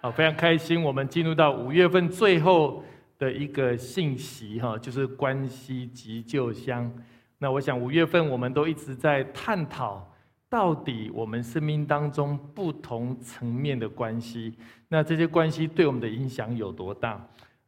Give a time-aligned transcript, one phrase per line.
[0.00, 2.84] 好，非常开心，我们进入到五月份最后
[3.18, 6.88] 的一个信息哈，就是关系急救箱。
[7.38, 10.08] 那我想五月份我们都一直在探讨，
[10.48, 14.54] 到底我们生命当中不同层面的关系，
[14.86, 17.20] 那这些关系对我们的影响有多大？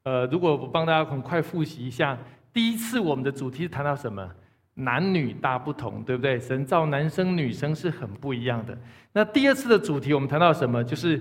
[0.04, 2.16] 呃，如果我帮大家很快复习一下，
[2.52, 4.30] 第一次我们的主题是谈到什么？
[4.74, 6.38] 男女大不同，对不对？
[6.38, 8.78] 神造男生女生是很不一样的。
[9.12, 10.82] 那第二次的主题我们谈到什么？
[10.84, 11.20] 就是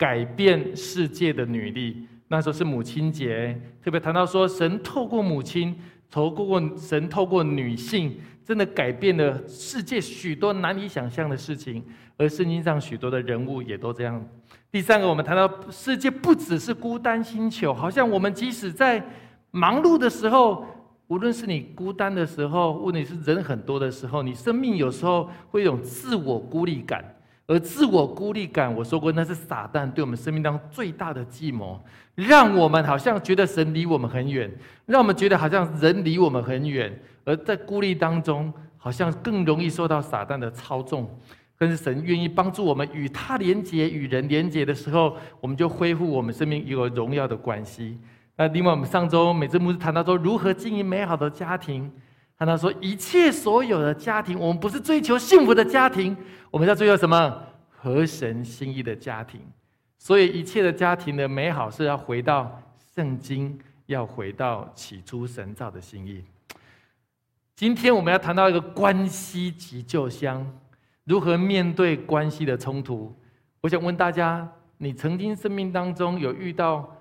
[0.00, 2.08] 改变世界的女力。
[2.28, 5.76] 那时候是母亲节，特别谈到说，神透过母亲，
[6.10, 11.84] 透过神透过女性，真的改变了世界许多难以想象的事情。
[12.16, 14.26] 而圣经上许多的人物也都这样。
[14.72, 19.04] 第三个，我们谈到世界不只是孤单星球，好像我们即使在
[19.50, 20.64] 忙碌的时候。
[21.08, 27.04] 无论是你孤单的时候，问题是人很多的时候，你生命有时候会有自我孤立感，
[27.50, 31.82] 而自我孤立感，我说过那是撒旦对我们生命当中最大的计谋，
[32.14, 34.48] 让我们好像觉得神离我们很远，
[34.86, 41.10] 让我们觉得好像人离我们很远，而在孤立当中，好像更容易受到撒旦的操纵。
[41.58, 47.98] 但是神愿意帮助我们与他连结、与人连结的时候，我们就恢复我们生命一个荣耀的关系。
[48.36, 51.90] 那另外，我们上周每次牧师谈到说如何经营美好的家庭，
[52.40, 56.16] 谈到说一切所有的家庭，我们不是追求幸福的家庭，
[56.50, 57.38] 我们要追求什么？
[57.68, 59.42] 合神心意的家庭。
[59.98, 62.58] 所以一切的家庭的美好是要回到
[62.94, 66.24] 圣经，要回到起初神造的心意。
[67.54, 70.50] 今天我们要谈到一个关系急救箱，
[71.04, 73.14] 如何面对关系的冲突？
[73.60, 76.96] 我想问大家，你曾经生命当中有遇到？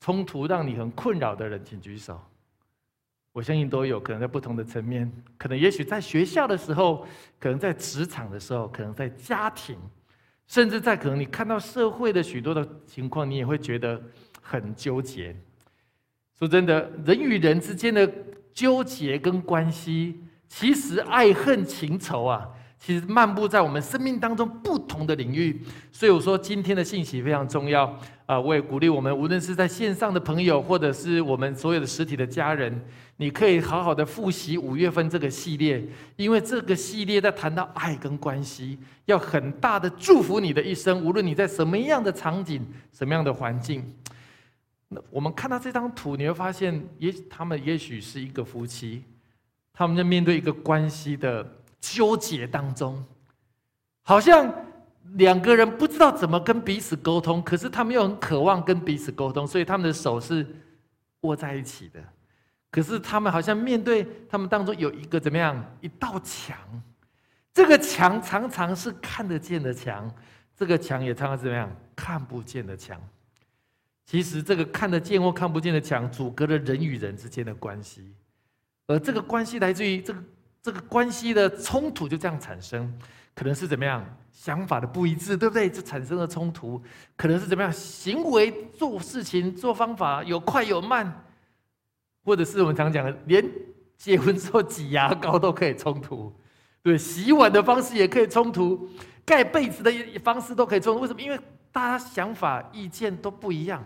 [0.00, 2.20] 冲突让你很困扰的人，请举手。
[3.36, 7.06] 我相信都有可能在不同的层面，可能也许在学校的时候，
[7.38, 9.76] 可能在职场的时候，可能在家庭，
[10.46, 14.02] 甚至在可能你看到社会的许多的情况，你也会觉得
[14.40, 15.36] 很纠结。
[16.38, 18.10] 说真的，人与人之间的
[18.54, 20.18] 纠结跟关系，
[20.48, 22.48] 其实爱恨情仇啊。
[22.86, 25.60] 其实漫步在我们生命当中不同的领域，
[25.90, 27.84] 所以我说今天的信息非常重要
[28.26, 28.38] 啊！
[28.38, 32.80] 我也鼓励我们，无论是在线上的朋友，或者是我们所有的实体的家人，
[33.16, 43.82] 你可以好好的复习五月份这个系列，因为这个系列在谈到爱跟关系，要很大的祝福你的一生，无论你在什么样的场景、什么样的环境。
[44.90, 49.02] 那我们看到这张图，你会发现，也他们也许是一个夫妻，
[49.72, 51.44] 他们在面对一个关系的。
[51.94, 53.04] 纠结当中，
[54.02, 54.52] 好像
[55.14, 60.44] 两个人不知道怎么跟彼此沟通，可是他们又很渴望跟彼此沟通，所以他们的手是
[61.20, 62.00] 握在一起的。
[62.70, 66.56] 可是他们好像面对他们当中有一个怎么样一道墙，
[67.54, 70.12] 这个墙常常是看得见的墙，
[70.56, 73.00] 这个墙也常常怎么样看不见的墙。
[74.04, 78.12] 其实这个看得见或看不见的墙，阻隔了人与人之间的关系，
[78.86, 80.22] 而这个关系来自于这个。
[80.66, 82.92] 这个关系的冲突就这样产生，
[83.36, 85.70] 可能是怎么样想法的不一致，对不对？
[85.70, 86.82] 就产生了冲突，
[87.14, 91.24] 可能是怎么样行为做事情做方法有快有慢，
[92.24, 93.48] 或者是我们常讲的，连
[93.96, 96.34] 结婚之后挤牙膏都可以冲突，
[96.82, 98.90] 对，洗碗的方式也可以冲突，
[99.24, 99.92] 盖被子的
[100.24, 101.02] 方式都可以冲突。
[101.02, 101.22] 为什么？
[101.22, 101.38] 因为
[101.70, 103.84] 大家想法意见都不一样，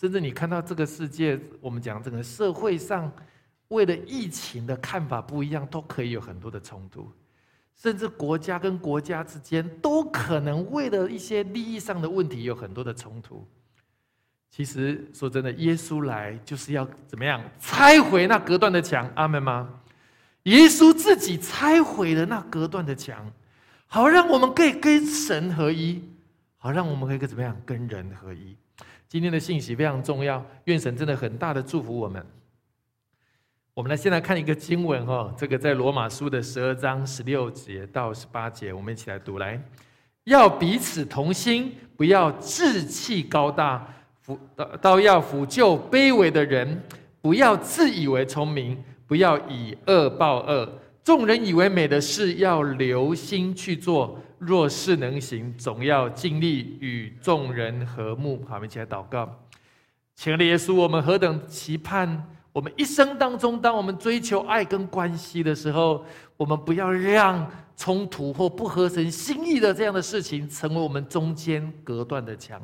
[0.00, 3.12] 甚至你看到这个世界，我们讲整个社会上。
[3.68, 7.10] 为了疫情的看法不一样，都可以有很多的冲突，
[7.76, 13.46] 甚至国家跟国家之间都可能为了一些利益上的问题有很多的冲突。
[14.50, 19.08] 其实说真的，耶稣来就是要怎么样拆毁那隔断的墙？
[19.14, 19.68] 阿门吗？
[20.44, 23.30] 耶稣自己拆毁了那隔断的墙，
[23.86, 26.02] 好让我们可以跟神合一，
[26.56, 28.56] 好让我们可以怎么样跟人合一。
[29.06, 32.24] 今天的信息非常重要，愿神真的很大的祝福我们。
[33.78, 39.62] 我们来先来看一个经文哈，这个在罗马书的十二章十六节到十八节，我们一起来读来。
[40.24, 43.86] 要彼此同心，不要志气高大，
[44.20, 44.36] 辅
[44.82, 46.82] 倒要辅救卑微的人，
[47.22, 48.76] 不要自以为聪明，
[49.06, 50.68] 不要以恶报恶。
[51.04, 58.44] 众人以为美的事，要留心去做；若是能行，总要尽力与众人和睦。
[58.48, 59.38] 好，我们一起来祷告。
[60.16, 62.24] 亲爱的耶稣，我们何等期盼，
[62.58, 66.04] 我们一生当中，当我们追求爱跟关系的时候，
[66.36, 72.60] 我们不要让冲突或不合神心意的这样的事情，成为我们中间隔断的墙。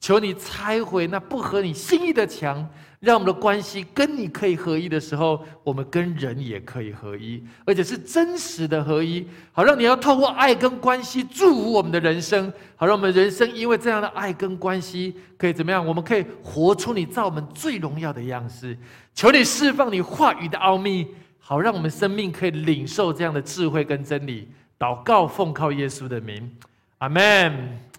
[0.00, 2.66] 求你拆毁那不合你心意的墙，
[3.00, 9.26] 让我们的关系跟你可以合一的时候，我们跟人也可以合一，而且是真实的合一。
[9.52, 15.86] 好，让你要透过爱跟关系祝福我们的人生，好让我们人生因为这样的爱跟关系可以怎么样？
[15.86, 18.76] 我们可以活出你造我们最荣耀的样式。
[19.14, 21.06] 求你释放你话语的奥秘，
[21.38, 24.48] 好让我们生命可以领受这样的智慧跟真理。
[24.78, 26.50] 祷告奉靠耶稣的名，
[26.98, 27.89] 阿门。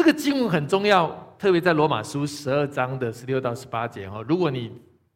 [0.00, 4.24] 这个经文很重要，特别在罗马书十二章的十六到十八节哦。
[4.26, 4.72] 如果你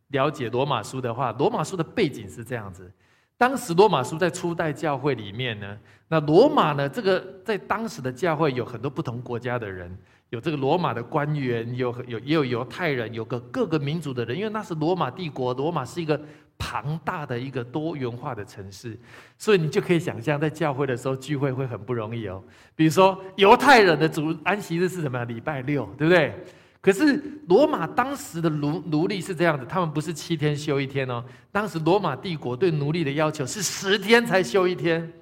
[0.09, 2.93] 了解罗马书的话，罗马书的背景是这样子：
[3.39, 5.79] 当时罗马书在初代教会里面呢，
[6.15, 9.93] 那罗马呢，这个在当时的教会有很多不同国家的人，
[10.31, 16.21] 有这个罗马的官员，有有也有犹太人，有个各个民族的人，因为那是罗马帝国，罗马是一个。
[16.57, 18.97] 庞大的一个多元化的城市，
[19.37, 22.41] 所以你就可以想象，在教会的时候聚会会很不容易哦。
[22.77, 25.25] 比如说，犹太人的主安息日是什么？
[25.25, 26.33] 礼拜六，对不对？
[26.81, 31.25] 可是罗马当时的奴奴隶是这样子，他们不是七天休一天哦。
[31.51, 35.13] 当时罗马帝国对奴隶的要求是十天才休一天，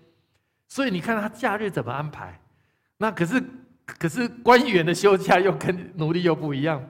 [0.75, 2.41] 所以你看他假日怎么安排？
[2.97, 3.43] 那可是，
[3.85, 6.83] 可是官员的休假又跟奴隶又不一样。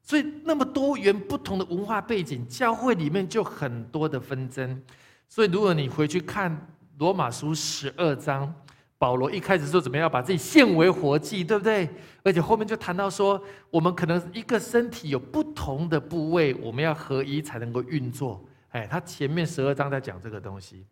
[0.00, 4.80] 所以那么多元不同的文化背景，教会里面就很多的纷争。
[5.28, 6.56] 所以如果你回去看
[6.98, 8.54] 罗马书十二章，
[8.98, 11.88] 保罗一开始说怎么样把自己献为活祭，对不对？
[12.22, 18.46] 而且后面就谈到说，我们可能一个身体有不同的部位，我们要合一才能够运作。
[18.68, 20.86] 哎，他前面十二章在讲这个东西。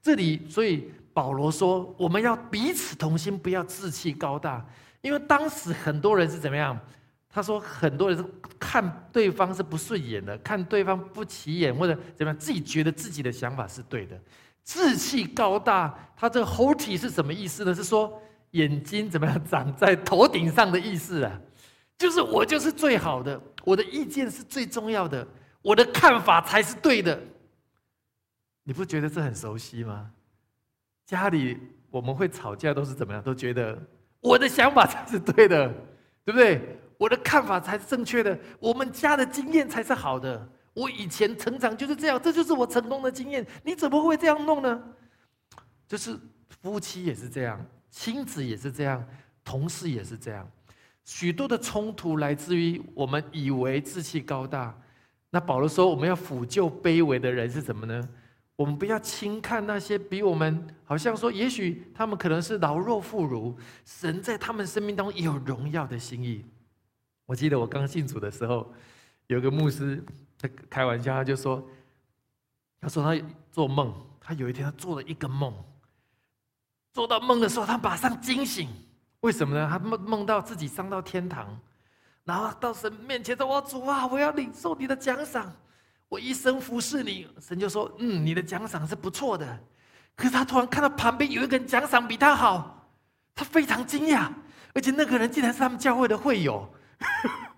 [0.00, 4.64] 这里，所以保罗说，我们要彼此同心，不要志气高大，
[5.00, 6.78] 因为当时很多人是怎么样？
[7.34, 8.22] 他说：“很多人是
[8.58, 14.20] 看对方是不顺眼的，看对方不起眼，或者怎么样，自己觉得自己的想法是对的，
[14.62, 15.98] 志气高大。
[16.14, 17.74] 他这个 haughty 是什么意思呢？
[17.74, 18.20] 是说
[18.50, 21.40] 眼睛怎么样长在头顶上的意思啊？
[21.96, 25.26] 就是我就是最好的，我的意见是最重要的，
[25.62, 27.18] 我的看法才是对的。
[28.64, 30.10] 你不觉得这很熟悉吗？
[31.06, 31.58] 家里
[31.90, 33.22] 我们会吵架都是怎么样？
[33.22, 33.76] 都觉得
[34.20, 35.68] 我的想法才是对的，
[36.24, 40.48] 对不对？”我的看法才是正确的，我们家的经验才是好的。
[40.72, 43.44] 我以前成长就是这样，这就是我成功的经验。
[43.64, 44.80] 你怎么会这样弄呢？
[45.88, 46.16] 就是
[46.62, 47.60] 夫妻也是这样，
[47.90, 49.04] 亲子也是这样，
[49.42, 50.48] 同事也是这样。
[51.04, 54.72] 许多的冲突来自于我们以为志气高大。
[55.28, 58.08] 那保罗说，我们要抚救卑微的人是什么呢？
[58.56, 63.54] 我们不要轻看那些比我们好像说，也许他们可能是老弱妇孺，
[63.84, 66.44] 神在他们生命当中也有荣耀的心意。
[67.24, 68.72] 我记得我刚信主的时候，
[69.26, 70.04] 有个牧师
[70.38, 71.66] 他开玩笑，他就说
[72.80, 75.54] ：“他说他做梦，他有一天他做了一个梦，
[76.92, 78.68] 做到梦的时候他马上惊醒，
[79.20, 79.66] 为什么呢？
[79.70, 81.58] 他梦梦到自己上到天堂，
[82.24, 85.50] 然后到神面前说：‘我主啊，我要领受你的奖赏，
[86.12, 89.58] 我一生服侍你。’神就说：‘嗯，你的奖赏是不错的。’
[90.14, 92.86] 可是他突然看到旁边有一个人奖赏比他好，
[93.34, 94.30] 他非常惊讶，
[94.74, 96.68] 而且那个人竟然是他们教会的会友。”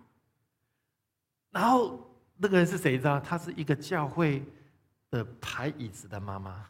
[1.50, 2.96] 然后那个人是谁？
[2.96, 3.18] 知道？
[3.18, 4.44] 他是一个教会
[5.10, 6.64] 的排椅子的妈妈。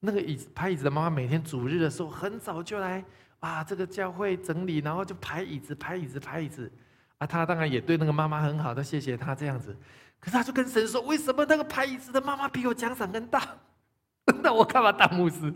[0.00, 3.04] 那个椅子排椅子的妈妈每天主日的时候很早就来
[3.40, 6.72] 啊，这个教会整理，然后就排椅子、排椅子、排椅子。
[7.18, 9.76] 啊，他当然也对那个妈妈很好，的谢谢他这样子。
[10.24, 13.46] 可是他就跟神说：“为什么那个排椅子的妈妈比我奖赏更大？
[14.42, 15.52] 那我干嘛当牧师？”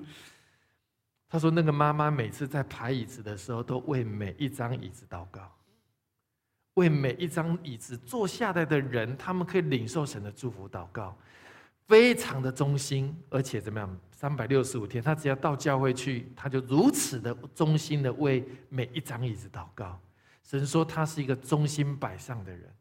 [1.26, 5.50] 他说：“那个妈妈每次在排椅子的时候，都为每一张椅子祷告。”
[6.75, 11.16] 为每一张椅子坐下来的人，他们可以领受神的祝福祷告，
[11.87, 13.98] 非常的忠心，而且怎么样？
[14.12, 19.98] 三百六十五天，他只要到教会去，他就如此的忠心的为每一张椅子祷告。
[20.44, 22.72] 神说他是一个忠心摆上的人，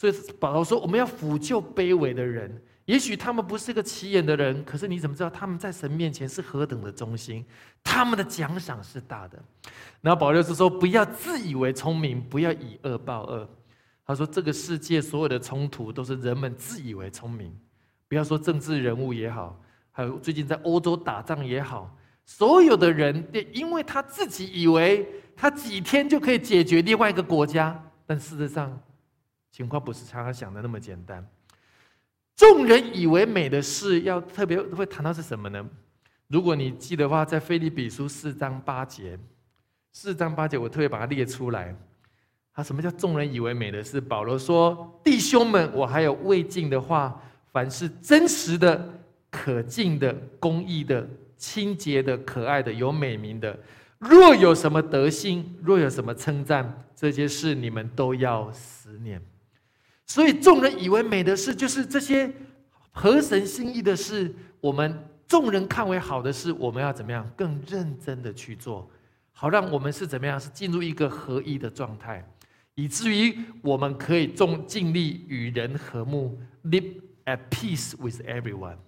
[0.00, 2.50] 所以保罗说我们要抚救卑微的人。
[2.86, 7.44] 也许他们不是个起眼的人，可是你怎么知道他们在神面前是何等的忠心？
[7.84, 9.38] 他们的奖赏是大的。
[10.00, 13.46] 然后保罗是说：不要自以为聪明，不要以恶报恶。
[14.06, 17.54] 他说：这个世界所有的冲突都是人们自以为聪明。
[18.08, 19.60] 不要说政治人物也好，
[19.92, 28.80] 还有最近在欧洲打仗也好，所有的人，因为他自己以为他几天就可以解决另外一个国家，但事实上
[29.50, 31.26] 情况不是像他想的那么简单。
[32.36, 35.68] 众人以为美的事，要特别会谈到是什么呢？
[36.28, 39.18] 如果你记得话，在菲利比书四章八节，
[39.92, 41.76] 四章八节我特别把它列出来。
[42.52, 44.00] 他什么叫众人以为美的事？
[44.00, 47.20] 保罗说：“弟兄们，我还有未尽的话，
[47.52, 48.88] 凡是真实的、
[49.30, 53.58] 可敬的、公义的、清洁的、可爱的、有美名的，
[53.98, 59.20] 若有什么德性，若有什么称赞，这些事你们都要思念。
[60.10, 62.28] 所以，众人以为美的事，就是这些
[62.90, 64.34] 合神心意的事。
[64.60, 67.30] 我们众人看为好的事，我们要怎么样？
[67.36, 68.90] 更认真的去做，
[69.30, 70.38] 好让我们是怎么样？
[70.40, 72.28] 是进入一个合一的状态。”
[72.74, 76.92] 以至于我们可以尽尽力与人和睦，live
[77.26, 78.78] at peace with everyone。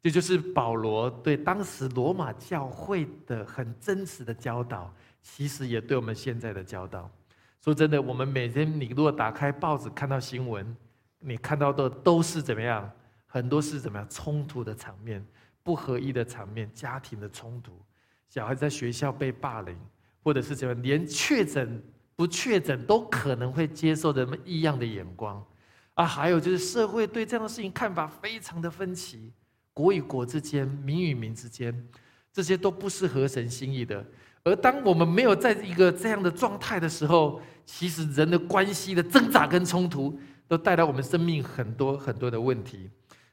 [0.00, 7.10] 这就是保罗对当时罗马教会的很真实的教导，其实也对我们现在的教导。
[7.62, 10.76] 说真的，我们每天你如果打开报纸看到新闻，
[11.18, 12.90] 你看到的都是怎么样？
[13.26, 15.24] 很多是怎么样冲突的场面、
[15.62, 17.72] 不合一的场面、家庭的冲突、
[18.28, 19.76] 小孩在学校被霸凌，
[20.22, 21.82] 或者是怎么连确诊。
[22.16, 25.40] 不确诊都可能会接受人们异样的眼光，
[25.94, 29.32] 啊，还有就是社会对这样的事情看法非常的分歧，
[29.72, 31.88] 国与国之间、民与民之间，
[32.32, 34.04] 这些都不是合神心意的。
[34.44, 42.90] 而当我们没有在一个这样的状态的时候，其实人的关系的挣扎跟冲突，都带来我们生命很多很多的问题。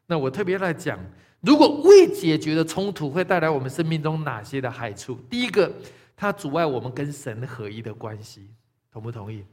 [0.08, 1.00] 那我特别来讲，
[1.42, 5.16] 如果未解决的冲突会带来我们生命中哪些的害处？
[5.30, 5.72] 第一个，
[6.16, 8.50] 它阻碍我们跟神合一的关系。
[8.92, 9.46] 同不同意？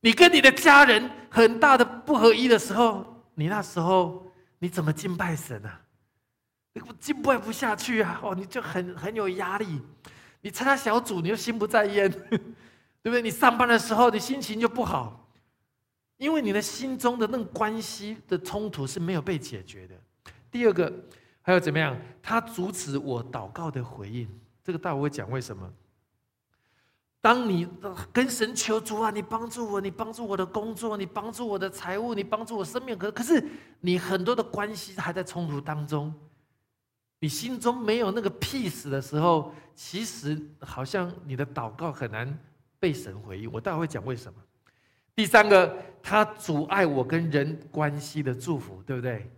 [0.00, 5.80] 你跟你的家人很大的不合一的时候，你那时候你怎么敬拜神啊？
[6.72, 8.20] 你敬拜不下去啊！
[8.22, 9.80] 哦，你就很很有压力。
[10.44, 12.38] 你参加小组，你又心不在焉， 对
[13.04, 13.22] 不对？
[13.22, 15.26] 你上班的时候，你心情就不好，
[16.18, 19.94] 因为你的心中的那个关系的冲突是没有被解决的。
[20.50, 20.92] 第二个，
[21.40, 21.96] 还有怎么样？
[22.22, 24.28] 他阻止我祷告的回应。
[24.62, 25.66] 这个待会会讲为什么。
[27.22, 27.66] 当你
[28.12, 33.42] 跟神求主啊，你帮助我，你帮助我的工作，你帮助我的财务，你帮助我生命，可可是
[33.80, 36.14] 你很多的关系还在冲突当中，
[37.24, 42.38] 你心中没有那个 peace 的时候，其实好像你的祷告很难
[42.78, 43.50] 被神回应。
[43.50, 44.38] 我待会会讲为什么。
[45.14, 49.30] 第三个，他阻碍我跟人关系的祝福，对不对？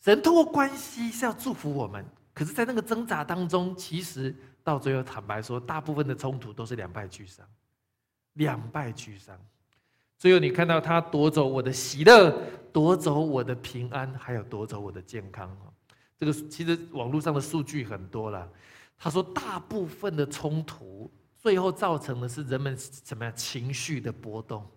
[0.00, 4.32] 神通过关系是要祝福我们，可是，在那个挣扎当中，其实。
[4.62, 7.44] 到最后，坦白说，大部分的冲突都是两败俱伤，
[8.34, 9.36] 两败俱伤。
[10.18, 12.30] 最后，你看到他夺走我的喜乐，
[12.72, 15.50] 夺走我的平安，还有夺走我的健康。
[16.18, 18.50] 这个其实网络上的数据很多了。
[18.98, 24.68] 他说，大部分的冲突最后造成的是人们怎么样情绪的波动，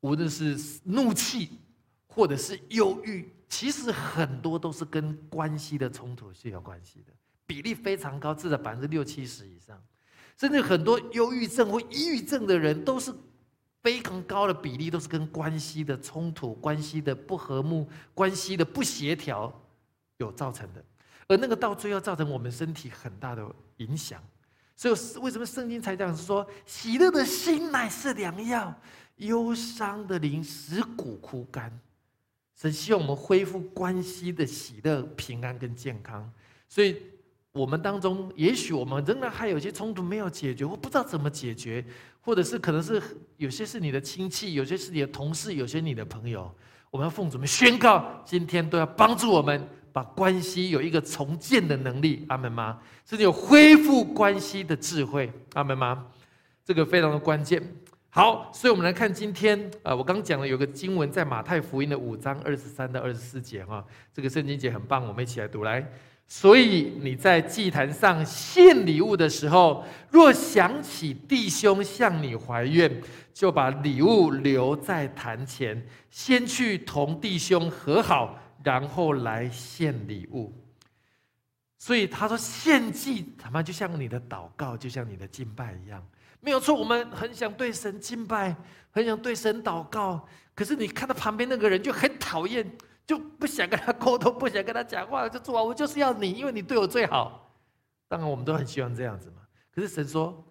[0.00, 1.58] 无论是怒气
[2.06, 7.12] 或者是忧郁，其实很多都是跟关系的冲突是有关系的。
[7.46, 9.78] 比例非常高，至少百分之六七十以上，
[10.38, 13.14] 甚至很多忧郁症或抑郁症的人，都是
[13.82, 19.52] 非常高的比例，都是跟关系的冲突、关系的不和睦、关系的不协调
[20.18, 20.84] 有造成的，
[21.28, 23.46] 而那个到最后造成我们身体很大的
[23.78, 24.22] 影响。
[24.74, 28.74] 所以为什么圣经才讲是说，喜乐的心乃是良药，
[29.16, 31.76] 忧伤的灵使骨枯干。
[32.54, 36.32] 神希望我们恢复关系的喜乐、平安跟健康，
[36.68, 36.96] 所以。
[37.52, 41.82] 我们当中，也许我们仍然还有一些冲突没有解决，我不知道怎么解决，
[42.20, 43.02] 或者是可能是
[43.38, 46.54] 有些是你的亲戚，有些是你的同事，有些你的朋友。
[46.90, 52.78] 我们要奉主们宣告，今天都要帮助我们把关系有一个重建的能力，阿门吗？
[53.06, 56.04] 甚至有恢复关系的智慧，阿门吗？
[56.62, 57.62] 这个非常的关键。
[58.10, 65.90] 好，所以我们来看今天啊，我刚讲了有个经文在马太福音的五章二十三到二十四节哈，这个圣经节很棒，我们一起来读来。
[66.28, 73.00] 所以你在祭坛上献礼物的时候，若想起弟兄向你怀怨，
[73.32, 80.52] 就把礼物留在坛前，先去同弟兄和好，然后来献礼物。
[81.78, 86.04] 所以他说，献祭他妈就像你的祷告，就像你的敬拜一样，
[86.40, 86.74] 没有错。
[86.74, 88.56] 我们很想对神敬拜，
[88.90, 92.70] 很想对神祷告，可是你看到旁边那个人就很讨厌。
[93.06, 95.62] 就不想跟他沟通，不想跟他讲话，就做啊！
[95.62, 97.56] 我就是要你，因为你对我最好。
[98.08, 99.42] 当然，我们都很希望这样子嘛。
[99.70, 100.44] 可是神说，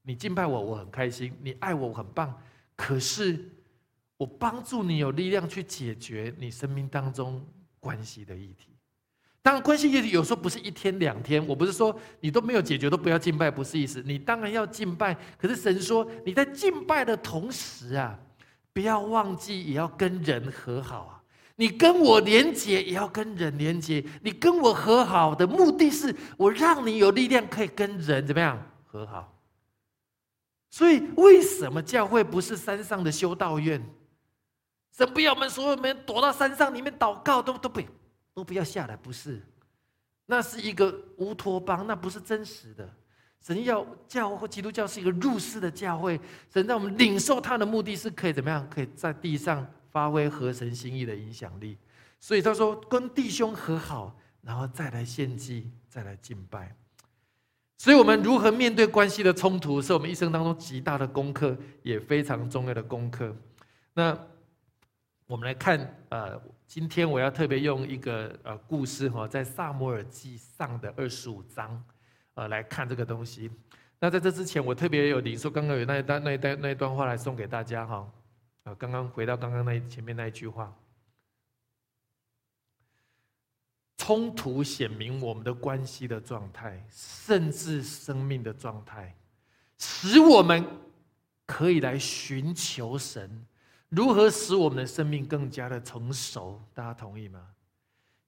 [0.00, 2.40] 你敬拜我，我很开心；你爱我，我很棒。
[2.74, 3.53] 可是
[4.24, 7.46] 我帮助你有力量去解决你生命当中
[7.78, 8.70] 关系的议题。
[9.42, 11.46] 当然，关系议题有时候不是一天两天。
[11.46, 14.02] 我不是说你都没有解决都不要敬拜，不是意思。
[14.06, 15.14] 你当然要敬拜。
[15.36, 18.18] 可是神说，你在敬拜的同时啊，
[18.72, 21.22] 不要忘记也要跟人和好啊。
[21.56, 24.02] 你跟我连结，也要跟人连结。
[24.22, 29.38] 你跟我和好的目的是，我让你有力量可以跟人怎么样和好。
[30.70, 33.84] 所以为什么教会不是山上的修道院？
[34.96, 37.82] 神不要我们所有人躲到山上里面祷告，都都不
[38.32, 39.42] 都不要下来，不是？
[40.26, 42.88] 那是一个乌托邦，那不是真实的。
[43.40, 46.18] 神要教或基督教是一个入世的教会，
[46.50, 48.66] 神让我们领受他的目的是可以怎么样？
[48.70, 51.76] 可以在地上发挥合神心意的影响力。
[52.20, 56.74] 所以他说，跟弟兄和好，然后再来献祭，再来敬拜。
[57.76, 63.36] 所以，我们如何面对关系的冲突，是我们一生当中极大的功课，也非常重要的功课。
[63.92, 64.16] 那
[65.26, 71.82] 我们来看，呃，今天我要特别用一个呃故事哈，在萨摩尔记上的二十五章。
[72.34, 73.48] 呃，来看这个东西。
[74.00, 78.12] 那在这之前，我特别有领受刚刚有那一段、那一段、那一段话来送给大家哈。
[78.64, 80.76] 啊，刚刚回到刚刚那前面那一句话，
[83.96, 89.14] 冲突显明我们的关系的状态，甚至生命的状态，
[89.78, 90.66] 使我们
[91.46, 93.46] 可以来寻求神，
[93.94, 96.60] 如何使我们的生命更加的成熟？
[96.74, 97.40] 大家同意吗？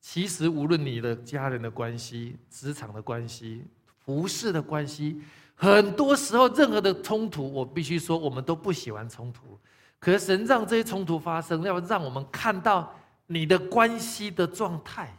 [0.00, 3.64] 其实，无论你的家人的关系、职场的关系。
[4.04, 5.20] 服饰的关系，
[5.56, 9.58] 很多时候任何的冲突，我必须说，我们都不喜欢冲突。
[9.99, 12.94] 可是神让这些冲突发生，要让我们看到
[13.26, 15.12] 你的关系的状态，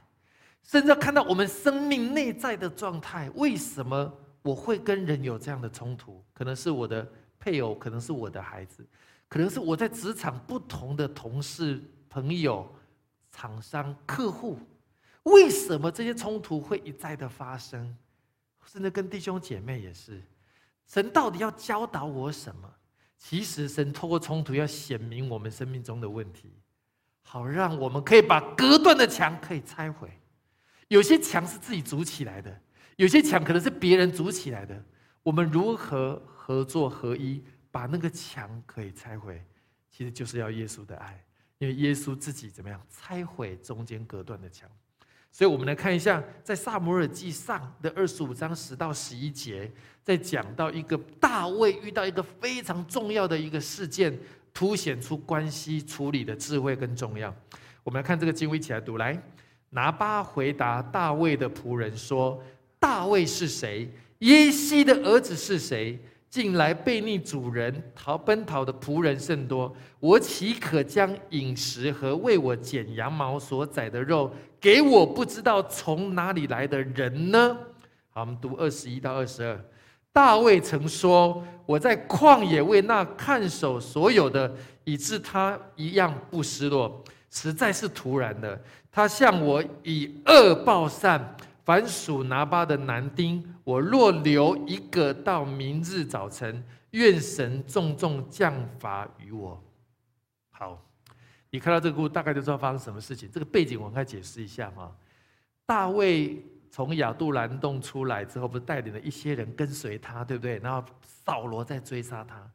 [0.64, 3.30] 甚至看到我们生命内在的状态。
[3.36, 4.10] 为什么
[4.42, 6.24] 我会跟人有这样的冲突？
[6.34, 7.06] 可能是我的
[7.38, 8.88] 配偶，可能是我的孩子，
[9.28, 12.68] 可能是我在职场不同的同事、朋友、
[13.32, 14.58] 厂商、客户。
[15.24, 17.96] 为什么这些冲突会一再的发生？
[18.66, 20.22] 甚至跟弟兄姐妹也是，
[20.86, 22.70] 神到底要教导我什么？
[23.18, 26.54] 其实神透过冲突要显明我们生命中的问题，
[27.24, 30.10] 好让我们可以把隔断的墙可以拆毁。
[30.88, 32.62] 有些墙是自己筑起来的，
[32.96, 34.82] 有些墙可能是别人筑起来的。
[35.24, 37.44] 我们如何合作合一，
[37.78, 39.40] 把那个墙可以拆毁？
[39.92, 41.24] 其实就是要耶稣的爱，
[41.60, 44.68] 因为耶稣自己怎么样拆毁中间隔断的墙。
[45.32, 49.72] 所以，我们来看一下，在萨摩尔记上的二十五章十到十一节，
[50.02, 54.18] 在讲到一个大卫遇到一个非常重要的一个事件，
[54.52, 57.32] 凸显出关系处理的智慧跟重要。
[57.84, 58.98] 我们来看这个经文，一起来读。
[58.98, 59.16] 来，
[59.70, 62.44] 拿巴回答大卫的仆人说
[62.80, 63.88] ：“大卫是谁？
[64.22, 66.00] 耶西的儿子是谁？
[66.30, 77.56] 近来背逆主人、逃奔逃的仆人甚多，我岂可将饮食和为我剪羊毛所宰的肉？”给我不知道从哪里来的人呢？
[78.10, 79.60] 好，我们读二十一到二十二。
[80.12, 84.52] 大卫曾说：“我在旷野为那看守所有的，
[84.84, 88.60] 以致他一样不失落。”实在是突然的。
[88.92, 91.37] 他向我以恶报善，
[91.68, 99.62] 凡属拿巴的男丁，我若留一个到明日早晨，愿神重重降罚于我。
[100.50, 100.82] 好。
[101.50, 103.30] 你看到这个故事，大概就知道发生什么事情。
[103.30, 104.96] 这个背景我应该解释一下哈。
[105.66, 110.60] 大卫从亚杜兰洞出来之后，不是带领了一些人跟随他，对不对？
[110.60, 112.50] 然后扫罗在追杀他，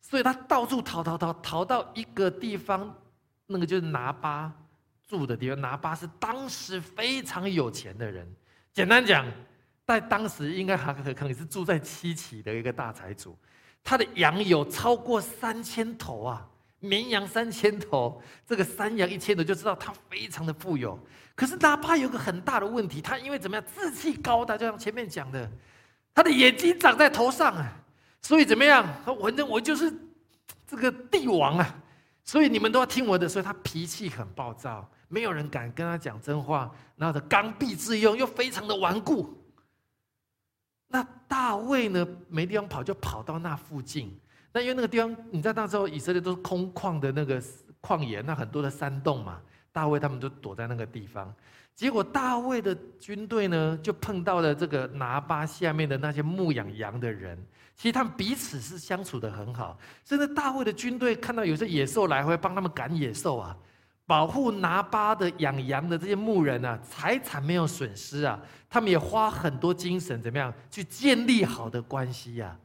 [0.00, 2.96] 所以他到处逃逃逃，逃到一个地方，
[3.46, 4.52] 那个就是拿巴
[5.10, 5.60] 住的地方。
[5.60, 8.24] 拿巴是当时非常有钱的人，
[8.72, 9.26] 简单讲，
[9.84, 13.36] 在当时应该还可可能是住在七期的一个大财主，
[13.82, 16.46] 他的羊有超过三千头啊。
[16.82, 20.98] 绵羊三千头，这个山羊一千头，就知道他非常的富有。
[21.34, 25.46] 可是哪怕有个很大的问题，他因为怎么样，志气高大，就像前面讲的，
[26.14, 27.70] 他的眼睛长在头上啊，
[28.22, 29.92] 所以怎么样，反正我就是
[30.66, 31.82] 这个帝王啊，
[32.24, 33.28] 所以你们都要听我的。
[33.28, 39.36] 所以他脾气很暴躁，没有人敢跟他讲真话，然后他刚愎自用，又非常的顽固。
[40.86, 44.16] 那大卫呢，没地方跑，就跑到那附近。
[44.52, 47.42] 那因为那个地方，你在那时候以色列都是空旷的那个
[47.82, 49.40] 旷野，那很多的山洞嘛，
[49.72, 51.34] 大卫他们就躲在那个地方。
[51.74, 57.36] 结果大卫的军队呢，就碰到了这个拿巴下面的那些牧养羊的人。
[57.74, 63.56] 其实他们彼此是相处的很好，甚至大卫的军队看到有些野兽来，会帮他们赶野兽啊，
[64.10, 68.36] 保护拿巴的养羊的这些牧人啊，财产没有损失啊。
[68.68, 72.58] 他们也花很多精神，怎么样去建立好的关系呀？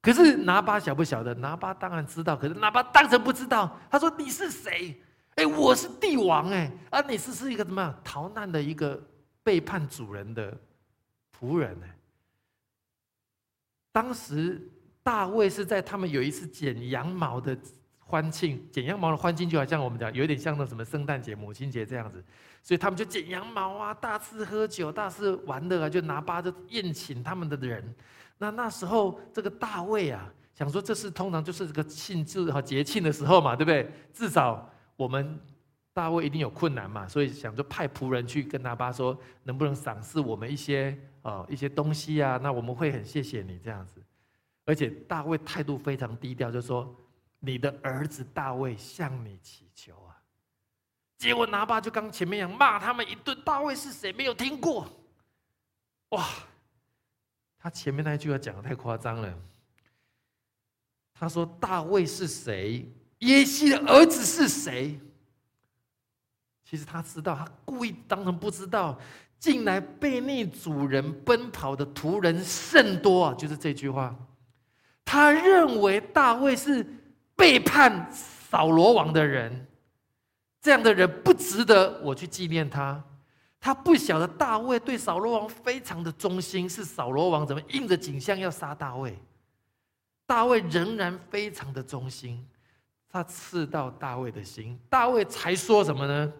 [0.00, 1.34] 可是拿巴晓不晓得？
[1.34, 3.78] 拿巴当然知道，可是拿巴当然不知道。
[3.90, 4.98] 他说：“你是谁？
[5.34, 8.98] 哎，我是帝王哎，啊，你是是一个怎么样逃难的一个
[9.42, 10.58] 背叛主人的
[11.38, 11.86] 仆人呢？”
[13.92, 14.66] 当时
[15.02, 17.54] 大卫是在他们有一次剪羊毛的
[18.08, 22.24] 欢庆，剪羊毛的欢庆就好像我们讲有点像那什么圣诞节、母亲节这样子，
[22.62, 27.94] 所以他们就剪羊毛啊，大肆喝酒，大肆玩乐啊，就拿巴就宴请他们的人。
[28.38, 33.90] 那那时候，这个大卫啊，想说这是通常就是这个庆祝和节庆的时候嘛，对不对？
[34.12, 35.40] 至少我们
[35.92, 42.38] 大卫一定有困难嘛，所以想说派仆人去跟拿巴说，能不能赏赐我们一些呃一些东西啊？
[42.40, 44.00] 那我们会很谢谢你这样子。
[44.64, 46.94] 而且大卫态度非常低调，就说
[47.46, 50.18] 你的儿子大卫向你祈求啊。
[51.16, 54.84] 结果拿巴就刚前面一样骂他们一顿，大卫是谁没有听过？
[56.08, 56.26] 哇！
[57.56, 59.32] 他前面那一句话讲的太夸张了。
[61.14, 62.84] 他说：“大卫是谁？
[63.20, 65.00] 耶西的儿子是谁？”
[66.68, 68.98] 其实他知道，他故意当成不知道。
[69.38, 73.34] 近来被逆主人奔跑的仆人甚多啊！
[73.34, 74.14] 就是这句话。
[75.04, 76.84] 他认为大卫是
[77.36, 79.66] 背叛扫罗王的人，
[80.60, 83.02] 这样的人不值得我去纪念他。
[83.60, 89.18] 他不晓得大卫对扫罗王非常的忠心，是扫罗王怎么印着景象要杀大卫。
[90.24, 92.46] 大卫仍然非常的忠心，
[93.08, 96.32] 他刺到大卫的心，大卫才说什么呢？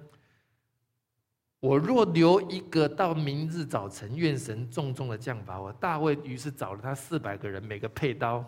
[1.59, 5.73] 我若留一个到明日早晨，愿神重重的降罚我。
[5.73, 8.45] 大卫于是找了他四百个人，每个配刀，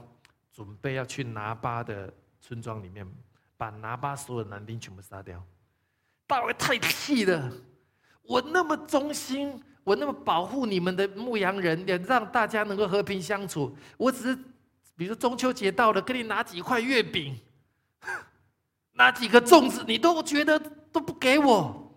[0.53, 3.07] 准备要去拿巴的村庄里面，
[3.57, 5.43] 把拿巴所有的男丁全部杀掉。
[6.27, 7.53] 大卫太气了，
[8.23, 14.39] 我那么忠心，我那么保护你们的牧羊人，也让大家能够和平相处，我只是。
[14.97, 17.39] 比如中秋节到了，给你拿几块月饼，
[18.95, 20.59] 拿几个粽子，你都觉得
[20.91, 21.95] 都不给我，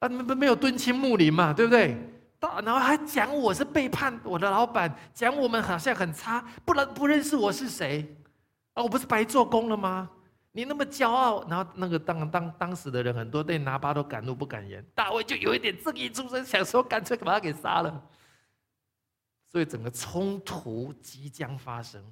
[0.00, 1.96] 啊，没没没有敦亲睦邻嘛，对不对？
[2.40, 8.12] 到然后还讲我是背叛我的老板，讲我们好像很差，不能不认识我是谁
[8.74, 8.82] 啊？
[8.82, 10.10] 我不是白做工了吗？
[10.54, 18.02] 你那么骄傲，然后那个当当当时的人很多对拿巴都敢怒不敢言，大卫就有一点正义出身，想说干脆把他给杀了。
[19.48, 22.02] 所以整个冲突即将发生，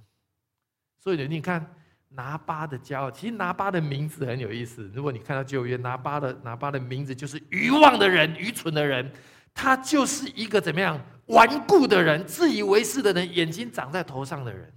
[0.98, 1.74] 所以你看
[2.08, 4.90] 拿巴的骄傲，其实拿巴的名字很有意思。
[4.94, 9.12] 如果你看到旧约，拿巴的拿巴的名字就是愚妄的人、愚蠢的人，
[9.52, 14.72] 他就是一个怎么样顽固的人、自以为是的人、眼睛长在头上的人。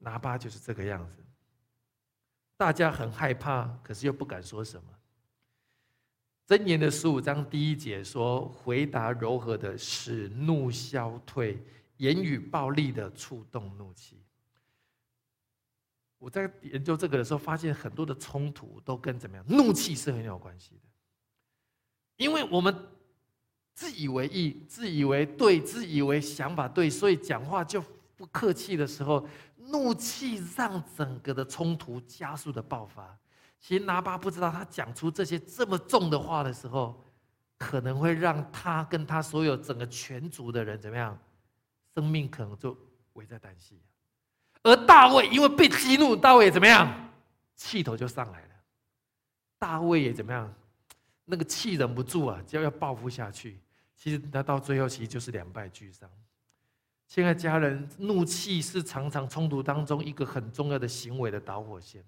[0.00, 1.22] 拿巴就是这个样子，
[2.56, 4.88] 大家很害怕，可是又不敢说什么。
[6.48, 11.56] 箴言的十五章第一节说：“回答柔和的，使怒消退；
[11.98, 14.20] 言语暴力的，触动怒气。”
[16.18, 20.88] 我在研究这个的时候，发现很多的冲突都跟怎么样怒气是很有关系的。
[22.16, 22.74] 因为我们
[23.74, 27.82] 自以为意、自以为对、自以为想法对，所以讲话就
[28.16, 29.26] 不客气的时候，
[29.70, 33.16] 怒气让整个的冲突加速的爆发。
[33.58, 37.04] 其实拿巴不知道，他讲出这些这么重的话的时候，
[37.58, 41.18] 可能会让他跟他所有整个全族的人怎么样，
[41.94, 42.76] 生命可能就
[43.12, 43.80] 危在旦夕。
[44.62, 47.10] 而大卫因为被激怒，大卫也怎么样，
[47.54, 48.54] 气头就上来了。
[49.58, 50.54] 大卫也怎么样，
[51.26, 53.60] 那个气忍不住啊，就要报复下去。
[53.94, 56.08] 其实他到最后，其实就是两败俱伤。
[57.10, 62.04] 亲爱家人，怒气是常常冲突当中一个很重要的行为的导火线。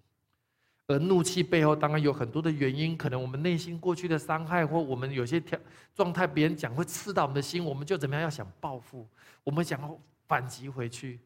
[0.87, 5.59] 而怒气背后当然有很多的原因，可能我们内心过去的伤害，或我们有些条
[5.93, 9.05] 状态，别人讲会刺到我们的心，我们就怎么样要想报复，
[9.43, 11.19] 我们想要反击回去。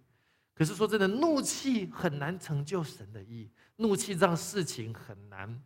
[0.54, 5.62] 可是说真的，怒气很难成就神的意，怒气让事情很难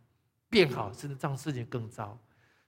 [0.49, 2.19] 变好，甚至让事情更糟。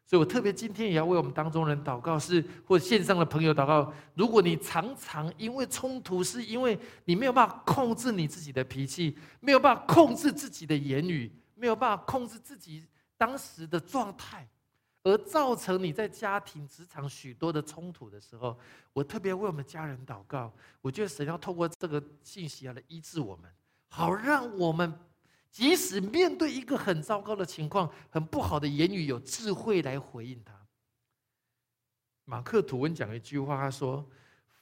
[0.05, 3.91] 所以我特别今天也要为我们当中人祷告，是或线上的朋友祷告。
[4.15, 12.85] 如果你常常因为冲突，是因为你没有办法控制你自己的脾气，没有办法控制自己的言语，没有办法控制自己
[13.17, 14.45] 当时的状态，
[15.03, 18.59] 而造成你在家庭、职场许多的冲突的时候，
[18.91, 20.53] 我特别为我们家人祷告。
[20.81, 23.49] 我觉得神要透过这个信息来医治我们，
[23.87, 24.93] 好让我们。
[25.53, 30.51] 即使面对一个很糟糕的情况、很不好的言语，有智慧来回应他。
[32.25, 34.03] 马克吐温讲一句话，他说：“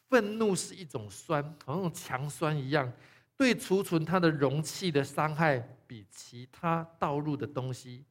[0.10, 2.92] 愤怒是一种酸，好像强酸一样，
[3.38, 8.04] 对储存它的容器的伤害，比其他倒入的东西，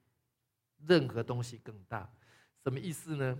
[0.86, 2.10] 任何东西更大。”
[2.64, 3.38] 什么意思呢？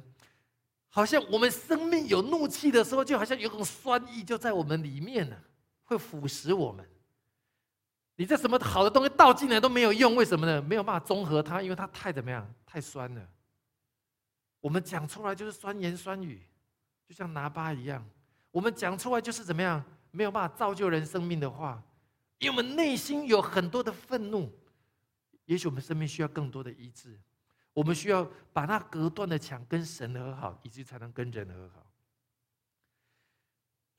[0.91, 5.37] 好像我们生命有怒气的时候，就好像有种酸意就在我们里面呢，
[5.85, 6.87] 会腐蚀我们。
[8.21, 10.61] 你这什么好的东西倒进来都没有用，为什么呢？
[10.61, 12.47] 没有办法中和它，因为它太怎么样？
[12.67, 13.29] 太酸了。
[14.61, 16.43] 我们讲出来就是酸言酸语，
[17.09, 18.07] 就像拿巴一样。
[18.51, 19.83] 我们讲出来就是怎么样？
[20.11, 21.83] 没有办法造就人生命的话，
[22.37, 24.53] 因为我们内心有很多的愤怒。
[25.47, 27.19] 也许我们生命需要更多的医治，
[27.73, 31.90] 我们需要把那隔断的墙跟神和好，以及才能跟人和好。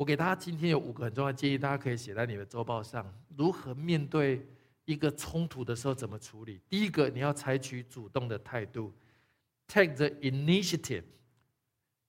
[0.02, 3.06] 我给大家今天有五个很重要的建议，大家可以写在你的周报上。
[3.38, 4.44] 如何面对
[4.86, 6.60] 一个冲突的时候怎么处理？
[6.68, 8.92] 第一个，你要采取主动的态度
[9.68, 11.04] ，take the initiative，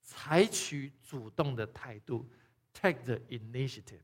[0.02, 2.26] 采取主动的态度
[2.72, 4.00] ，take the initiative。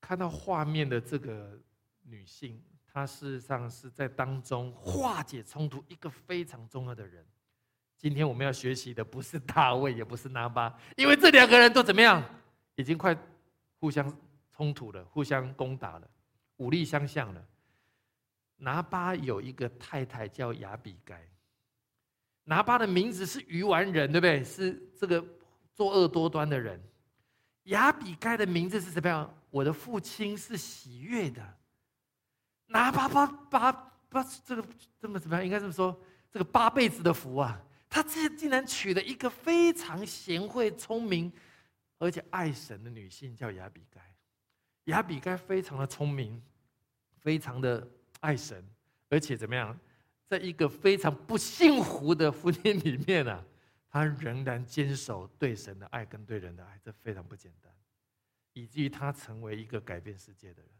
[0.00, 1.56] 看到画面的这个
[2.02, 7.24] 女性，她事实上是在当中化解冲突一个非常重要的人。
[8.00, 12.24] 今天我们要学习的不是大卫，也不是拿巴，因为这两个人都怎么样，
[12.76, 13.14] 已经快
[13.78, 14.10] 互相
[14.56, 16.08] 冲突了，互相攻打了，
[16.56, 17.46] 武力相向了。
[18.56, 21.20] 拿巴有一个太太叫亚比该，
[22.44, 24.42] 拿巴的名字是鱼丸人，对不对？
[24.42, 25.22] 是这个
[25.74, 26.82] 作恶多端的人。
[27.64, 29.30] 亚比该的名字是怎么样？
[29.50, 31.42] 我的父亲是喜悦的，
[32.64, 33.72] 拿八八八
[34.08, 34.64] 八，这个
[34.98, 35.44] 这么怎么样？
[35.44, 35.94] 应该这么说，
[36.32, 37.60] 这个八辈子的福啊！
[37.90, 41.30] 他竟竟然娶了一个非常贤惠、聪明，
[41.98, 44.00] 而且爱神的女性，叫雅比该。
[44.84, 46.40] 雅比该非常的聪明，
[47.18, 47.86] 非常的
[48.20, 48.64] 爱神，
[49.10, 49.78] 而且怎么样，
[50.26, 53.44] 在一个非常不幸福的婚姻里面啊，
[53.90, 57.70] 他仍然坚守对神的爱跟对人的爱，这非常不简单。
[58.52, 60.70] 以至于她成为一个改变世界的人。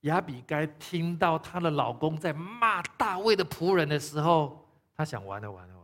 [0.00, 5.83] 雅比该听到她的老公在骂大卫的仆人的时候，她想完了完了完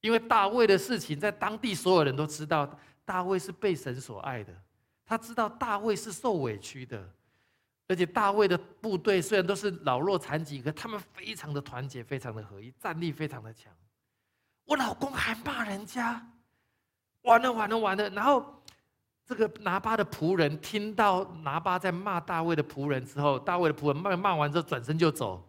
[0.00, 2.68] 因为大卫的事情在当地所有人都知道，
[3.04, 4.52] 大卫是被神所爱的，
[5.04, 7.08] 他知道大卫是受委屈的，
[7.86, 13.72] 而且大卫的部队虽然都是老弱残疾，可他们非常的团结，非常的合一，战力非常的强。
[14.64, 16.26] 我老公还骂人家，
[17.22, 18.54] 完了完了完了，然后。
[19.28, 25.46] 这个拿巴的仆人听到拿巴在骂大卫的仆人之后，大卫的仆人骂骂完之后转身就走。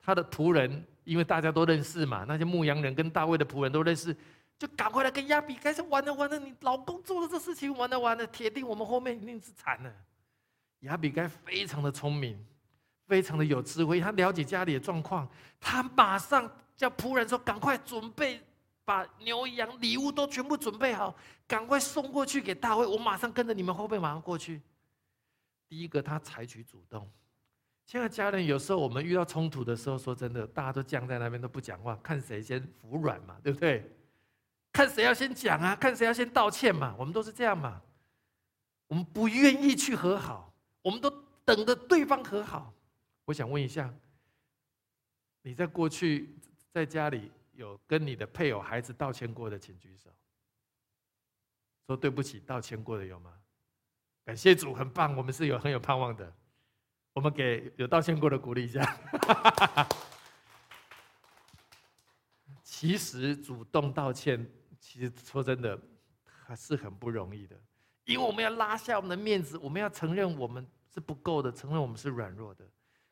[0.00, 4.16] 他的仆人因为大家都认识嘛，那些牧羊人跟大卫的仆人都认识，
[4.56, 9.92] 就赶快来跟亚比该说：“完了完了，你老公做了这事情，完了完了，铁定我们后面一定是惨了。”
[10.86, 12.38] 亚比该非常的聪明，
[13.08, 18.40] 非常的有智慧，他了解家里的状况，他马上叫仆人说：“赶快准备。”
[18.84, 21.12] 把牛羊礼物都全部准备好，
[21.46, 22.86] 赶快送过去给大卫。
[22.86, 24.60] 我马上跟着你们后背，马上过去。
[25.68, 27.08] 第一个，他采取主动。
[27.90, 33.84] 现在家人有时候我们遇到冲突的时候，说真的，大家都僵在那边都不讲话，看谁先服软嘛，对不对？
[34.70, 37.82] 看谁要先讲啊，看谁要先道歉嘛，我们都是这样嘛。
[38.86, 41.10] 我们不愿意去和好，我们都
[41.44, 42.72] 等着对方和好。
[43.24, 43.92] 我想问一下，
[45.42, 46.32] 你在过去
[46.70, 47.32] 在家里？
[47.54, 50.08] 有跟你的配偶、孩子道歉过的，请举手。
[51.88, 53.34] 说对不起，道歉过的有吗？
[54.24, 56.32] 感谢主，很棒，我们是有很有盼望的。
[57.12, 58.96] 我们给有道歉过的鼓励一下。
[62.62, 65.78] 其实主动道歉，其实说真的
[66.24, 67.54] 还是很不容易的，
[68.04, 72.64] 因为我们要拉下我们的面子，我们要承认我们是不够的，承认我们是软弱的。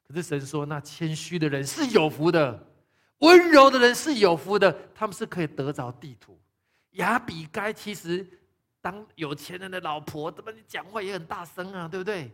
[0.06, 2.66] 可是神说，那谦虚的人是有福的。
[3.18, 6.40] 温柔的人是有福的，他们是可以得着地图。
[6.92, 8.26] 亚比该其实
[8.80, 12.32] 当有钱人的老婆，怎么你讲话也很大声啊，对不对？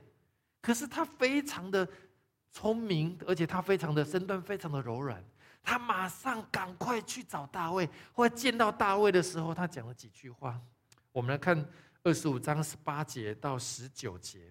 [0.64, 1.86] 可是他非常的
[2.50, 5.22] 聪明，而且他非常的身段非常的柔软。
[5.62, 10.58] 他马上赶快去找大卫，或者见到大卫的时候，他讲了几句话。
[11.12, 11.68] 我们来看
[12.02, 14.50] 二十五章十八节到十九节。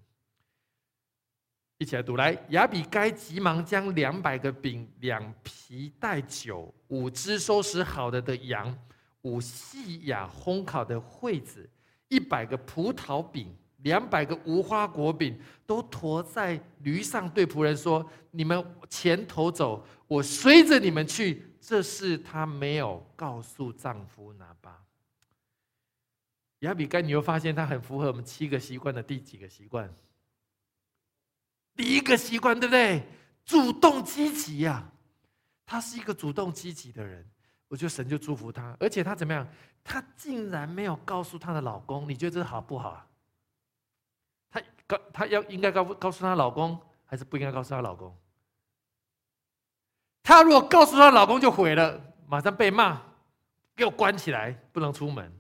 [1.80, 8.78] 一起来读来，亚比该急忙将两百个饼、两皮带酒、五只收拾好的的羊、
[9.24, 11.68] 五细雅烘烤的惠子、
[12.08, 24.84] 一百个葡萄饼、两百个无花果饼，都驮在驴上，对仆人说：“你们前头走，我随着你们去。”这是她没有告诉丈夫拿巴。
[26.60, 29.90] 亚比该，你会发现她很符合我们七个习惯的第几个习惯？
[31.76, 33.04] 第一个习惯对不对？
[33.46, 34.90] 主动积极呀，
[35.66, 37.26] 他是一个主动积极的人，
[37.68, 39.46] 我觉得神就祝福他，而且他怎么样？
[39.84, 43.08] 他竟然没有告诉他的老公，你觉得这好不好啊？
[45.12, 48.16] 她要应该告告诉她老公，还是不应该告诉她老公？
[50.22, 53.02] 她如果告诉她老公就毁了，马上被骂，
[53.76, 55.32] 给我关起来，不能出门。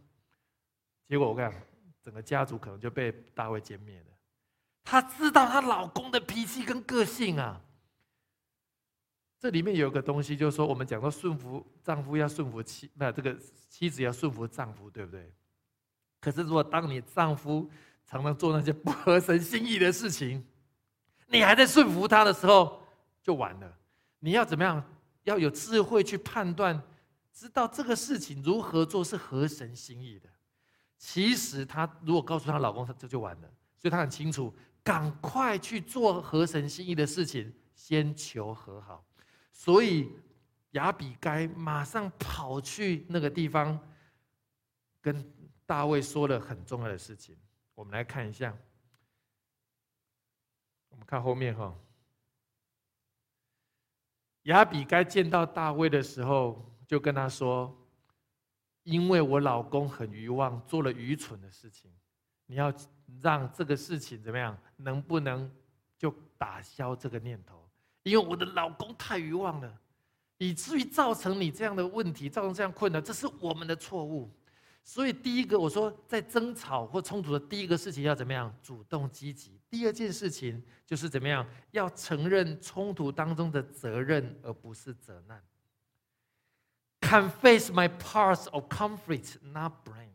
[1.08, 1.54] 结果我看
[2.04, 4.06] 整个家族可能就被大卫歼灭了。
[4.84, 7.62] 她知道她老公的脾气跟个性啊，
[9.40, 13.38] 这里面有个东西，就是说我们讲到顺服丈夫要顺服妻，那这个
[13.70, 15.34] 妻子要顺服丈夫，对不对？
[16.20, 17.70] 可是如果当你丈夫
[18.06, 20.46] 常常做那些不合神心意的事情，
[21.28, 22.82] 你还在顺服他的时候，
[23.22, 23.78] 就完了。
[24.20, 24.84] 你要怎么样？
[25.24, 26.82] 要有智慧去判断
[27.32, 30.30] 知道这个事情如何做是合神心意的。
[30.98, 33.50] 其实她如果告诉她老公，她这就完了。
[33.78, 39.06] 所以她很清楚，赶快去做合神心意的事情，先求和好。
[39.52, 40.12] 所以
[40.72, 43.80] 亚比该马上跑去那个地方，
[45.02, 45.26] 跟
[45.66, 47.36] 大卫说了很重要的事情。
[47.76, 48.56] 我们来看一下，
[50.90, 51.76] 我们看后面哈。
[54.44, 57.76] 亚比该见到大卫的时候，就跟他说
[58.84, 61.90] ：“因为我老公很愚妄，做了愚蠢的事情，
[62.46, 62.72] 你要
[63.22, 64.58] 让这个事情怎么样？
[64.76, 65.50] 能不能
[65.98, 67.68] 就打消这个念头？
[68.04, 69.82] 因为我的老公太愚妄了，
[70.38, 74.30] 以至于造成你这样的问题，造成这样困难，这是我们的错误。”
[74.86, 78.54] 所以，第一个我说，在争吵或冲突的第一个事情要怎么样？
[78.62, 79.58] 主动积极。
[79.70, 81.48] 第二件事情就是怎么样？
[81.72, 85.42] 要承认冲突当中的责任，而不是责难。
[87.00, 90.10] Confess my parts of conflict, not blame。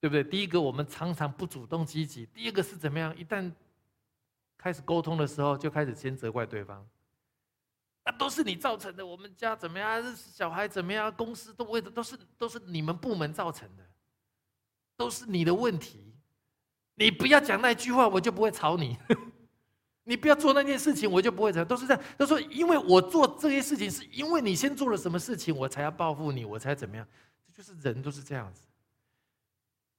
[0.00, 0.22] 对不对？
[0.22, 3.16] 第一个，我们常常不主动积极；第二个是怎么样？
[3.16, 3.52] 一旦
[4.56, 6.84] 开始沟通的时候，就开始先责怪对方。
[8.12, 10.02] 都是你造成的，我们家怎么样？
[10.16, 11.12] 小孩怎么样？
[11.12, 13.84] 公司都为的都是都是你们部门造成的，
[14.96, 16.14] 都是你的问题。
[16.94, 18.96] 你不要讲那句话，我就不会吵你；
[20.04, 21.64] 你不要做那件事情，我就不会吵。
[21.64, 22.02] 都是这样。
[22.16, 27.06] 都说因为我做这些事情，是因为你先做了什么事情，我才要报复你，我才怎么样？
[27.46, 28.62] 这就是人都是这样子。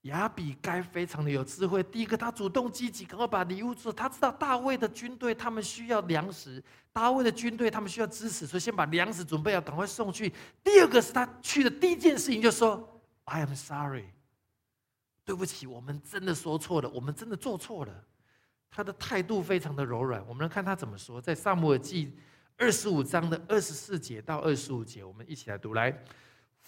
[0.03, 1.83] 亚比该非常的有智慧。
[1.83, 3.91] 第一个，他主动积极，赶快把礼物做。
[3.91, 10.33] 他知道大卫的军队他们需要粮食，大卫的军队他们需要支持，所以先把粮食准备好，赶快送去。
[10.63, 14.05] 第二个是他去的第一件事情，就说：“I am sorry，
[15.25, 17.93] 对不起，我们真的说错了，我们真的做错了。”
[18.71, 20.25] 他的态度非常的柔软。
[20.27, 22.15] 我们来看他怎么说，在萨姆尔记
[22.55, 25.91] 二十五章的二十四节到二十五节，我们一起来读来。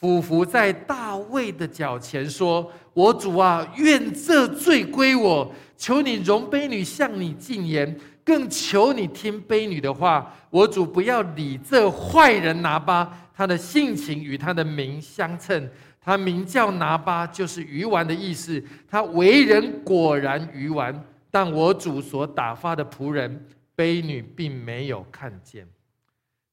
[0.02, 5.54] 俯伏在大卫的脚前说：“我主啊，愿这罪归我。
[5.78, 10.34] 求你容卑女向你进言，更求你听卑女的话。
[10.50, 15.70] 我主不要理这坏人拿巴，他的性情与他的名相称。
[16.00, 18.64] 他名叫拿巴，就是鱼丸的意思。
[18.90, 23.46] 他为人果然鱼丸，但我主所打发的仆人
[23.78, 25.68] 卑女并没有看见。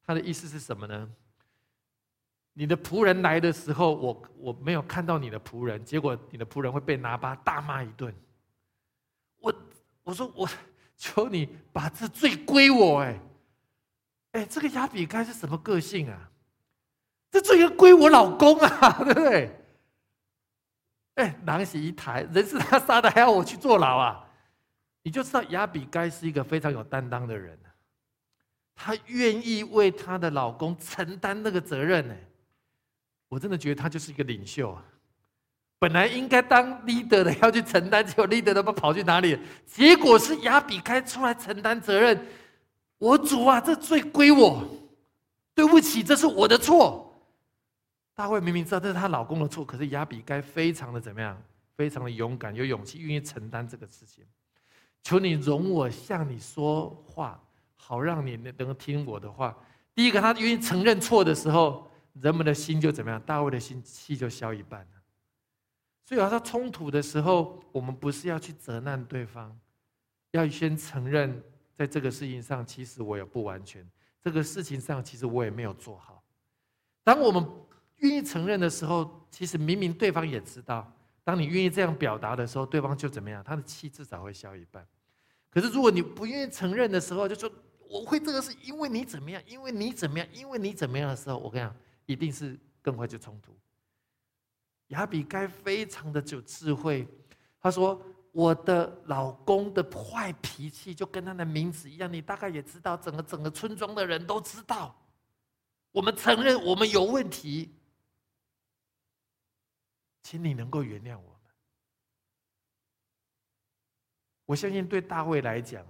[0.06, 1.08] 他的意思是什么呢？”
[2.59, 8.12] 你的仆人来的时候，我我没有看到你的仆人，结果你的仆人会被拿巴大骂一顿。
[9.38, 9.55] 我
[10.03, 10.49] 我说我
[10.97, 13.21] 求你把这罪归我，哎
[14.33, 16.29] 哎，这个亚比该是什么个性啊？
[17.31, 19.57] 这罪要归我老公啊， 对不对？
[21.14, 24.29] 哎，狼血一抬，人是他杀的，还要我去坐牢啊？
[25.05, 27.57] 你就知道亚比该是一个非常有担当的人，
[28.75, 32.16] 他愿意为他的老公承担那个责任呢。
[33.28, 34.82] 我真的觉得他就是一个领袖啊！
[35.78, 39.38] 本来应该当 leader 的要去承担，结果 leader 都不跑去哪里？
[39.66, 42.26] 结果是亚比开出来承担责任。
[42.98, 44.66] 我主啊，这罪归我，
[45.54, 47.04] 对不起，这是我的错。
[48.14, 51.40] 大卫明明知道这是她老公的错，可是亚比该非常的怎么样？
[51.76, 54.24] 非常的勇敢，有勇气，愿意承担这个事情。
[55.04, 57.40] 求你容我向你说话，
[57.76, 59.56] 好让你能听我的话。
[59.94, 61.88] 第一个，他愿意承认错的时候。
[62.20, 63.20] 人们的心就怎么样？
[63.22, 64.87] 大卫的心气就消一半了。
[66.04, 69.54] 所以，他冲突的时候，我们不是要去责难对方，
[70.31, 71.42] 要先承认，
[71.76, 73.87] 在这个事情上，其实我也不完全。
[74.22, 76.24] 这个事情上，其实我也没有做好。
[77.04, 77.46] 当我们
[77.96, 80.90] 愿意承认的时候，其实明明对方也知道。
[81.24, 83.44] 当你愿意这样表达的时候，对方就怎么样？
[83.44, 84.87] 他的气至少会消一半。
[85.50, 87.52] 可是，如果你不愿意承认的时候，就说
[87.88, 89.42] 我会这个是因为你怎么样？
[89.46, 90.26] 因为你怎么样？
[90.33, 91.76] 因为你怎么样的时候，我跟你讲。
[92.09, 93.55] 一定是更快就冲突。
[94.88, 97.07] 亚比该非常的有智慧，
[97.61, 104.98] 他说：“我的老公的坏脾气就跟他的名字一样，你大概也知道，整个整个村庄的人都知道。
[105.92, 107.75] 我们承认我们有问题，
[110.23, 111.37] 请你能够原谅我们。”
[114.46, 115.85] 我相信对大卫来讲，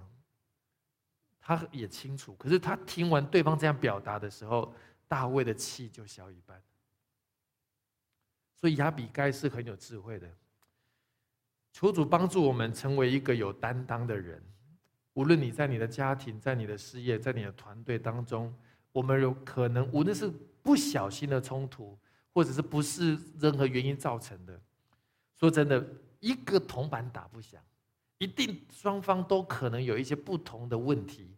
[1.41, 2.35] 他也清楚。
[2.35, 4.75] 可是他听完对方这样表达的时候，
[5.09, 6.63] 大卫的气就消一半，
[8.55, 10.29] 所以亚比该是很有智慧的。
[11.73, 14.43] 求主帮助我们成为一个有担当的人。
[15.15, 18.55] 无论你在你的家庭、在你的事业、在你的团队当中，
[18.93, 20.29] 我们有可能无论是
[20.63, 21.99] 不小心的冲突，
[22.33, 24.61] 或者是不是任何原因造成的。
[25.37, 25.85] 说真的，
[26.21, 27.63] 一个铜板打不响，
[28.19, 31.37] 一定双方都可能有一些不同的问题。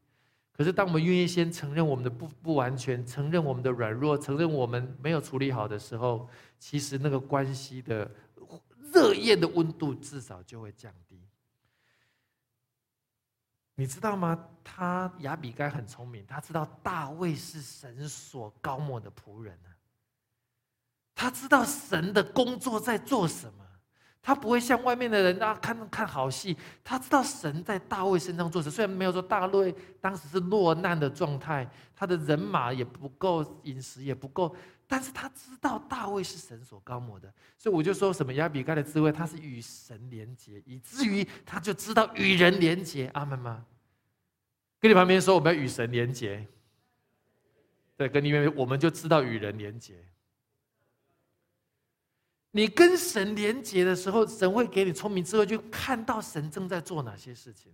[0.60, 8.10] 可是当我们愿意先承认我们的不不完全，承认我们的软弱，承认我们没有处理好的时候，其实那个关系的
[8.92, 11.18] 热焰的温度至少就会降低。
[13.74, 14.48] 你知道吗？
[14.62, 19.72] 他亚比该很聪明，他知道大卫是神所高抹的仆人啊。
[21.14, 23.66] 他知道神的工作在做什么，
[24.22, 26.56] 他不会像外面的人啊看看好戏。
[26.84, 34.54] 他知道神在大卫身上做事，虽然没有说大卫当时是落难的状态，他的人马也不够，饮食也不够，
[34.86, 43.06] 但是他知道大卫是神所高抹的，所以我就说什么亚比该的智慧，他是与神连结，以至于他就知道与人连结。
[43.14, 43.64] 阿门吗？
[44.78, 46.46] 跟你旁边说，我们要与神连结。
[47.96, 49.94] 对，跟你们我们就知道与人连结。
[52.50, 57.72] 你跟神连结的时候，神会给你聪明智慧，去看到神正在做哪些事情。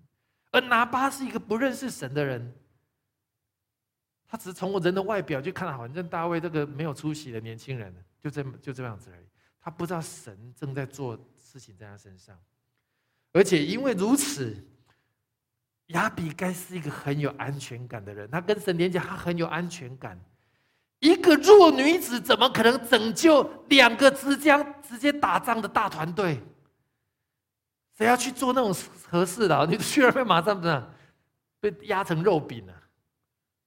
[0.52, 2.54] 而拿巴是一个不认识神的人，
[4.26, 9.26] 他只是从我人的外表就看到，反正大卫这个没有出息的年轻人，就这么就这样子而已。
[9.60, 12.38] 他不知道神正在做事情在他身上，
[13.32, 14.56] 而且因为如此。
[15.90, 20.20] 亚比该是一个很有安全感的人，他跟神连接，他很有安全感。
[21.00, 26.42] 一个弱女子怎么可能拯救两个即将直接打仗的大团队？
[27.96, 28.74] 谁要去做那种
[29.08, 29.66] 合适的？
[29.66, 30.94] 你去了被马上怎么
[31.60, 32.82] 被压成肉饼了？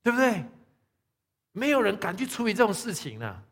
[0.04, 0.46] 对不对？
[1.52, 3.44] 没有人敢去处理这种事情呢。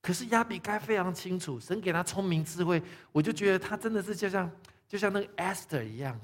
[0.00, 2.82] 可是亚比该非常清楚，神给他聪明智慧，
[3.12, 4.50] 我就觉得他真的是就像
[4.88, 6.20] 就像那个 Esther 一样。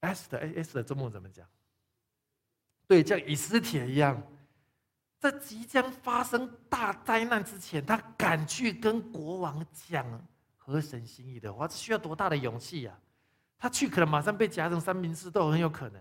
[0.00, 1.46] S 的 S 的中文怎么讲？
[2.86, 4.20] 对，像以斯帖一样，
[5.30, 10.06] 在即将发生大灾难之前，他敢去跟国王讲
[10.56, 12.96] 合神心意的话，这需要多大的勇气呀！
[13.58, 16.00] 他去可能马上被夹成三明治都很有可能。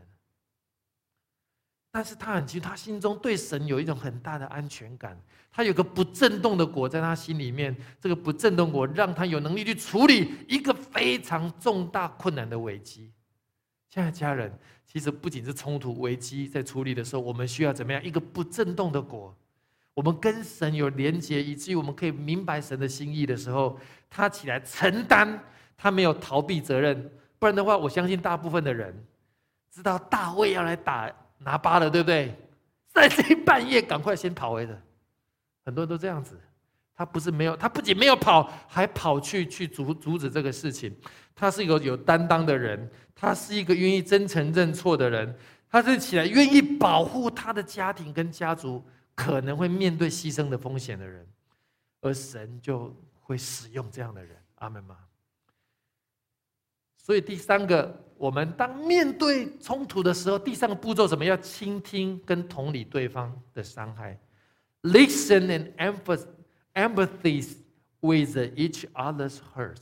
[1.89, 5.17] 但是他很清楚，他心中对神有一种很大的安全感，
[5.49, 13.13] 他有个不震动的果在他心里面，这个不震动果让他有能力去处理一个非常重大困难的危机。
[13.95, 14.51] 亲爱的家人，
[14.85, 18.03] 其实不仅是冲突危机在处理的时候，我们需要怎么样？
[18.03, 19.33] 一个不震动的果，
[19.93, 23.79] 我们跟神有连结，以至于我们可以明白神的心意的时候，
[24.09, 25.39] 他起来承担，
[25.77, 27.09] 他没有逃避责任。
[27.39, 28.93] 不然的话，我相信大部分的人
[29.71, 32.35] 知道大卫要来打拿巴了，对不对？
[32.93, 34.77] 三更半夜赶快先跑回的，
[35.63, 36.37] 很多人都这样子。
[36.95, 40.95] 他不是没有，他不仅没有跑，还跑去去阻阻止这个事情。
[41.35, 45.35] 他是一个有担当的人，他是一个愿意真诚认错的人，
[45.69, 48.81] 他是起来愿意保护他的家庭跟家族
[49.13, 51.27] 可能会面对牺牲的风险的人，
[51.99, 54.37] 而神就会使用这样的人。
[54.59, 54.95] 阿门吗？
[56.95, 61.25] 所以第三个，我们当面对冲突的时候，第三个步骤什么？
[61.25, 64.17] 要倾听跟同理对方的伤害
[64.83, 66.25] ，listen and emphasize。
[66.75, 67.43] Empathy
[68.01, 69.81] with each other's hurt。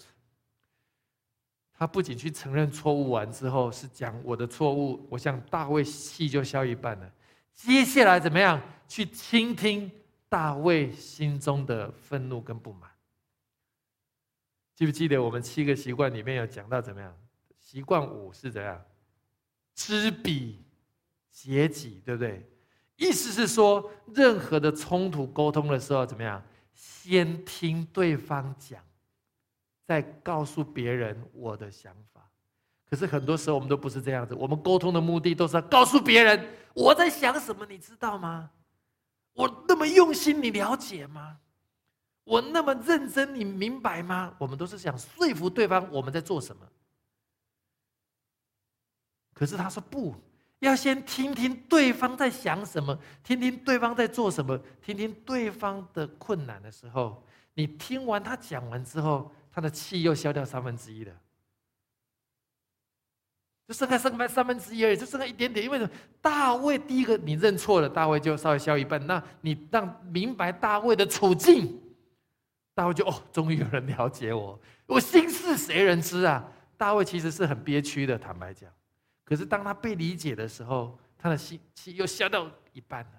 [1.73, 7.11] 他不仅去承认错误完之后是讲我的错误，我想大卫气就消一半了。
[7.53, 9.91] 接下来怎么样去倾听
[10.29, 12.89] 大卫心中的愤怒跟不满？
[14.75, 17.13] 记不记得我们七个习惯里面有讲到怎么样？
[17.59, 18.81] 习惯五是怎样？
[19.75, 20.63] 知彼
[21.31, 22.47] 解己，对不对？
[22.95, 26.41] 意思是说，任何的冲突沟通的时候怎么样？
[26.74, 28.84] 先听对方讲，
[29.86, 32.30] 再告诉别人我的想法。
[32.89, 38.51] 可是很多时候我们都不是这样子，我们沟通的目的都是要告诉别人我在想什么，你知道吗？
[39.34, 41.39] 我那么用心，你了解吗？
[42.24, 44.36] 我那么认真，你明白吗？
[44.38, 46.67] 我们都是想说服对方我们在做什么。
[49.34, 50.15] 可是他说不。
[50.66, 61.14] 要先听听对方在想什么，听听对方在做什么，听听对方的困难的时候，你听完他讲完之后，他的气又消掉三分之一了，
[63.68, 65.66] 就剩下剩下三分之一而已，就剩下一点点。
[65.66, 65.89] 因为
[66.22, 69.05] 大卫第一个你认错了，大卫就稍微消一半。
[69.07, 71.82] 那你让明白大卫的处境，
[72.76, 76.45] 大卫就哦，终于有人了解我，我心事谁人知啊？
[76.78, 78.70] 大卫其实是很憋屈的，坦白讲。
[79.34, 83.11] 可是当他被理解的时候，他的心气又消掉一半了。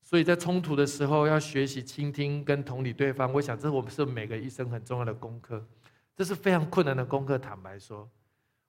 [0.00, 3.32] 所以在冲突的时候，要学习倾听跟同理对方。
[3.32, 5.66] 我想，这是我们是每个医生很重要的功课。
[6.14, 7.36] 这是非常困难的功课。
[7.36, 8.08] 坦白说，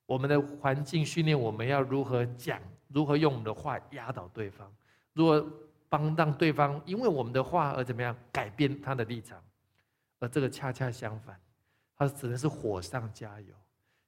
[0.08, 4.74] 我们的环境训练我们要如何讲，如何用我们的话压倒对方，
[5.14, 5.48] 如何
[5.90, 9.40] 帮让对方因为我们的话而怎么样改变他的立场。
[10.18, 11.40] 而这个恰恰相反，
[11.96, 13.54] 他只能是火上加油。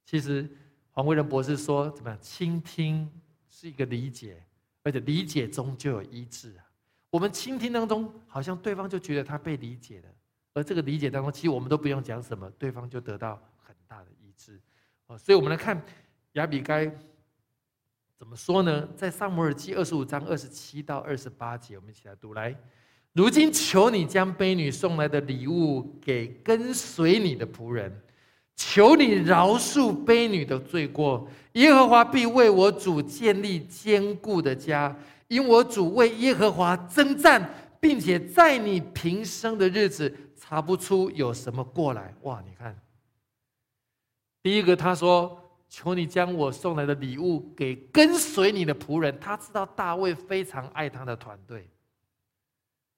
[0.03, 0.49] 其实。
[0.95, 2.17] 黄维仁博士说：“怎么样？
[2.21, 3.09] 倾听
[3.49, 4.41] 是一个理解，
[4.81, 6.63] 而且理解中就有医治啊。
[7.09, 10.09] 我们倾听当中，好像对方就觉得他被理解了，
[10.53, 14.57] 而这个理解当中，其实我们都不用讲什么，对方就得到很大的医治。
[15.07, 15.83] 哦，所以我们来看
[16.33, 16.89] 亚比该
[18.15, 18.87] 怎么说呢？
[18.95, 22.57] 在萨摩尔记二十五章二十七到二十八节，我们一起来读来。
[23.11, 28.01] 如今求你将婢女送来的礼物给跟随你的仆人，
[28.55, 31.27] 求你饶恕卑女的罪过。
[31.53, 34.93] 耶和华必为我主建立坚固的家，
[35.27, 37.49] 因我主为耶和华征战，
[37.79, 42.13] 并且在你平生的日子查不出有什么过来。
[42.23, 42.77] 哇，你看，
[44.43, 51.67] 第一个他说：“求你将我送来的礼物给跟随你的仆人。”他知道大卫非常爱他的团队。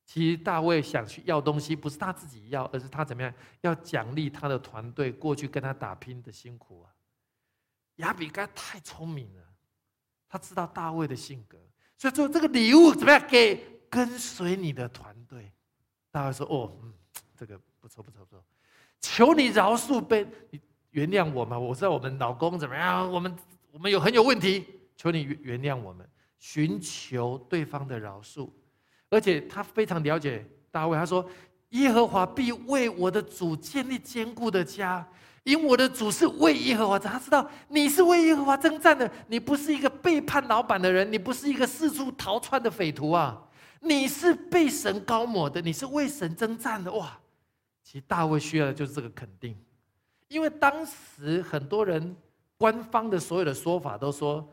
[0.07, 6.89] 其实大卫想去要东西，不是他自己要，而是他怎么样要奖励他的团队过去跟他打拼的辛苦啊。
[7.97, 9.43] 亚比该太聪明了，
[10.29, 11.57] 他知道大卫的性格，
[11.97, 15.51] 所以说这个礼物怎么样给跟随你的团队？
[16.09, 16.93] 大卫说：“哦，嗯，
[17.35, 18.45] 这个不错不错不错，
[19.01, 21.59] 求你饶恕被你原谅我嘛。
[21.59, 23.35] 我知道我们老公怎么样，我们
[23.73, 28.49] 我们有很有问题，求你原谅我们，寻求对方的饶恕。”
[29.09, 31.25] 而且他非常了解大卫，他说
[31.71, 35.07] ：“耶和华必为我的主建立坚固的家，
[35.43, 36.99] 因我的主是为耶和华。
[36.99, 43.41] 他知道你是为耶和华征战的，你不是一个背叛老板的人，你不是一个四处逃窜的匪徒啊！
[43.79, 46.91] 你是被神高抹的，你是为神征战的。
[46.91, 47.17] 哇！
[47.83, 49.57] 其实大卫需要的就是这个肯定，
[50.27, 52.13] 因为当时很多人
[52.57, 54.45] 官方的所有的说法都说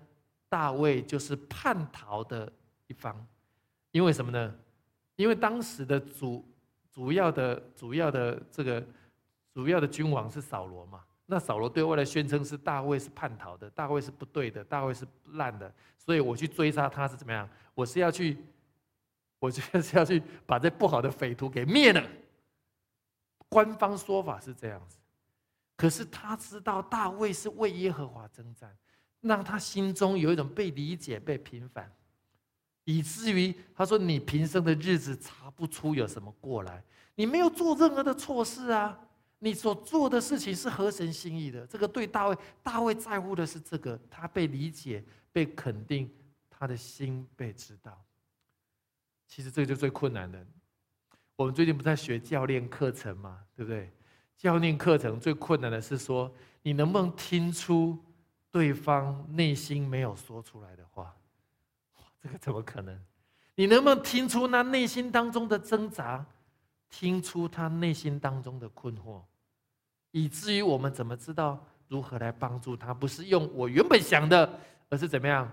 [0.49, 2.53] 大卫就是叛逃的
[2.87, 3.15] 一方。”
[3.95, 4.53] 因为什么呢？
[5.14, 6.45] 因为当时的主
[6.92, 8.84] 主要的主要的这个
[9.53, 11.01] 主要的君王是扫罗嘛。
[11.26, 15.72] 那扫罗对外来宣称是大卫是叛逃的，大卫是不对的，大卫是烂的。
[15.97, 17.49] 所以我去追杀他是怎么样？
[17.72, 18.36] 我是要去，
[19.38, 22.05] 我就是要去 把这不好的匪徒给灭了。
[23.49, 24.99] 官方说法是这样子，
[25.76, 28.76] 可是他知道大卫是为耶和华征战，
[29.20, 31.88] 让他心中有一种被理解、被平反。
[32.85, 36.82] 以至于他说：“你平生的日子查不出有什么过来，
[37.14, 38.99] 你没有做任何的错事啊！
[39.39, 41.66] 你所做的事情是合神心意的。
[41.66, 46.11] 这个对大卫，大卫在乎的是这个，他被理解、被肯定，
[46.49, 48.03] 他的心被知道。
[49.26, 50.47] 其实这个就最困难的。
[51.37, 53.91] 我们最近不在学教练课程嘛，对不对？
[54.37, 56.32] 教练课程最困难的是说，
[56.62, 57.99] 你能不能听出
[58.51, 61.14] 对方内心没有说出来的话？”
[62.25, 62.99] 这个怎么可能？
[63.55, 66.25] 你能不能听出他内心当中的挣扎，
[66.89, 69.20] 听出他内心当中的困惑，
[70.11, 72.95] 以至于我们怎么知道如何来帮助他？
[72.95, 74.59] 不是用我原本想的，
[74.89, 75.53] 而是怎么样？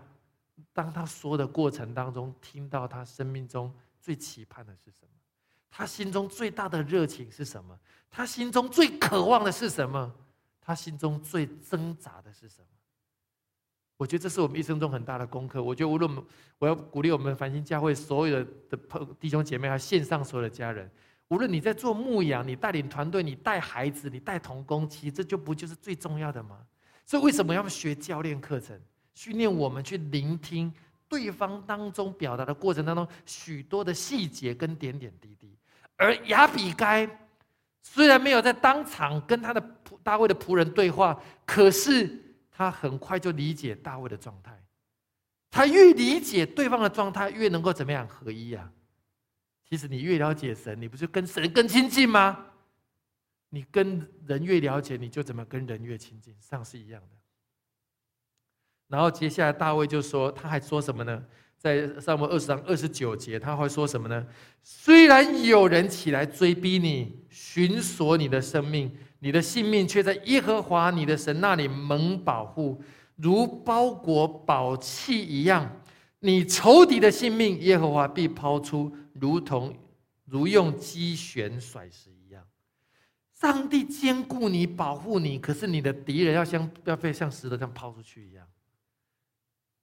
[0.72, 5.10] 当他说的过程当中，听到他生命中最期盼的是什么？
[5.70, 7.78] 他心中最大的热情是什么？
[8.10, 10.10] 他心中最渴望的是什么？
[10.62, 12.68] 他心中最挣扎的是什么？
[14.02, 15.62] 我觉得这是我们一生中很大的功课。
[15.62, 16.12] 我觉得无论
[16.58, 20.90] 我要鼓励我们繁星教会所有的的朋弟兄姐妹，还有线上所有的家人，
[21.28, 26.58] 无论你在做牧养，你带领团队，你带孩子，你带童工，其实这就不就是最重要的吗？
[27.06, 28.76] 所以为什么要学教练课程，
[29.14, 30.74] 训练我们去聆听
[31.08, 35.56] 对方当中表达的过程当中许多的细节跟点点滴滴？
[35.96, 37.08] 而亚比该
[37.84, 39.64] 虽然没有在当场跟他的
[40.02, 42.20] 大卫的仆人对话，可是。
[42.52, 44.62] 他很快就理解大卫的状态，
[45.50, 48.72] 他越理解对方的状态，越能够怎么样合一啊？
[49.68, 52.46] 其实你越了解神，你不是跟神更亲近吗？
[53.50, 57.08] 你跟人越了解，你就怎么跟人越亲近，上是一样的。
[58.88, 61.26] 然后接下来大卫就说，他还说什么呢？
[61.58, 64.28] 在上文二十章二十九节，他会说什么呢？
[64.62, 68.98] 虽然有人起来追逼你，寻索你的生命。
[69.24, 72.82] 你的性命却在耶和华你的神那里蒙保护，
[73.18, 75.80] 如包裹宝器一样。
[76.22, 79.78] 你仇敌的性命，耶和华必抛出，如同
[80.26, 82.44] 如用机旋甩石一样。
[83.36, 88.48] 上帝兼顾你，保护你，可是你的敌人要像要被像石头这样抛出去一样。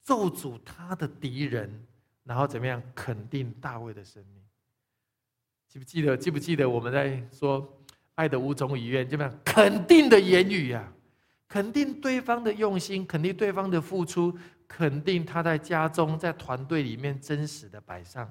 [0.03, 1.87] 咒诅他的敌人，
[2.25, 4.43] 然后怎么样肯定大卫的生命？
[5.69, 6.17] 记不记得？
[6.17, 7.78] 记不记得我们在说？
[8.19, 9.33] 爱的五种语言，怎么样？
[9.45, 10.93] 肯定的言语呀，
[11.47, 18.29] 肯定对方的用心，肯定对方的付出，肯定他在家中、在团队里面真实的摆上。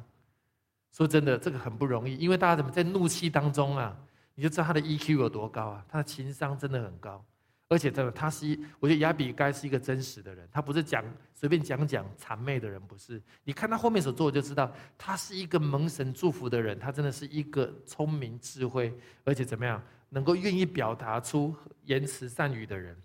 [0.92, 3.96] 说真的，这个很不容易，因为大家怎么在怒气当中啊，
[4.36, 7.24] 你就知道他的 EQ 有多高啊，他的情商真的很高。
[7.70, 11.04] 而且真的，他是一，我觉得亚比该是一个真实的人，他不是讲
[11.34, 13.22] 随便讲讲谄媚的人，不是。
[13.44, 21.54] 你看他后面所做，就知道他是一个蒙神祝福的人，他真的是一个聪明智慧，而且怎么样，能够愿意表达出
[21.84, 22.96] 言辞善语的人。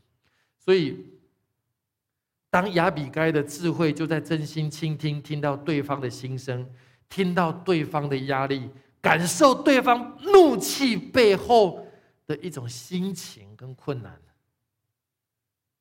[0.56, 1.04] 所以，
[2.48, 6.64] 当亚比该的智慧就在真心倾听，听到对方的心声，
[7.08, 11.84] 听到对方的压力，感受对方怒气背后
[12.28, 14.16] 的一种心情跟困难。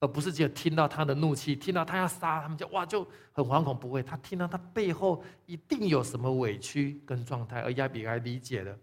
[0.02, 3.80] 而不是只有听到他的怒气，听到他要杀他们，就哇就很惶恐。
[3.80, 7.62] 不会，他听到他背后一定有什么委屈跟状态。
[7.62, 8.76] 而亚比该理解了，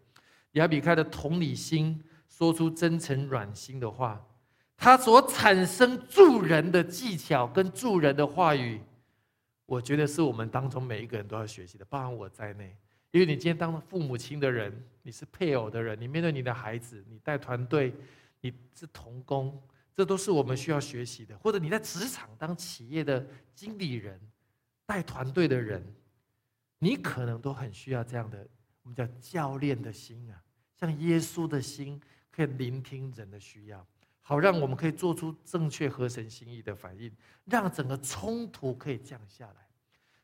[0.53, 4.25] 亚比开的同理心，说出真诚软心的话，
[4.77, 8.81] 他所产生助人的技巧跟助人的话语，
[9.67, 12.77] 我觉得是我们当中每一个人都要学习的，包含我在内。
[13.11, 17.93] 因为你今天当父母亲的人，你是配偶的人，你面对你的孩子，你带团队，
[18.41, 19.61] 你是童工。
[19.99, 24.17] 这都是我们需要学习的，或者你在职场当企业的经理人、
[24.87, 25.85] 带团队的人，
[26.79, 28.47] 你可能都很需要这样的
[28.85, 30.41] 我们叫教练的心啊，
[30.79, 33.85] 像耶稣的心，可以聆听人的需要，
[34.21, 37.11] 好让我们可以做出正确合神心意的反应，
[37.47, 39.67] 让整个冲突可以降下来。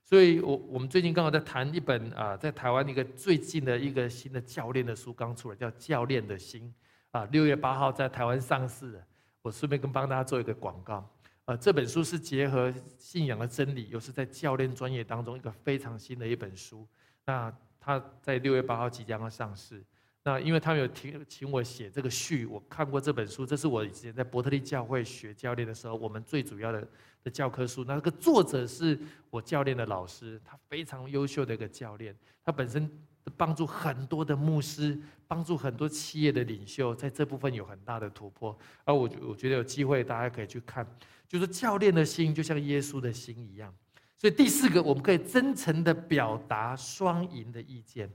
[0.05, 6.72] 所以，我我们最近刚好在谈一本啊，在台湾一个最近的一个新的教练的书刚出来，叫《教练的心》
[7.18, 9.03] 啊，六月八号在台湾上市。
[9.45, 11.07] 我顺便跟帮大家做一个广告，
[11.45, 16.89] 呃，这本书是结合信仰的真理，又是在教练专业当中一个非常新的一本书。
[17.27, 19.85] 那他在六月八号即将要上市。
[20.23, 26.89] 那因为他们有请请我写这个序，我看过这本书，这是我以前在伯特利教会学教练的时候，我们最主要的
[27.23, 27.85] 的教科书。
[27.85, 32.91] 那个作者是我教练的老师，他非常优秀的一个教练，他本身。
[33.37, 38.57] 帮助很多的牧师，帮助很多企业的领袖，在这部分有很大的突破。
[38.85, 40.87] 而我我觉得有机会，大家可以去看，
[41.27, 43.75] 就是教练的心就像耶稣的心一样。
[44.16, 48.11] 所以第四个，我们可以真诚的表达双赢的意见，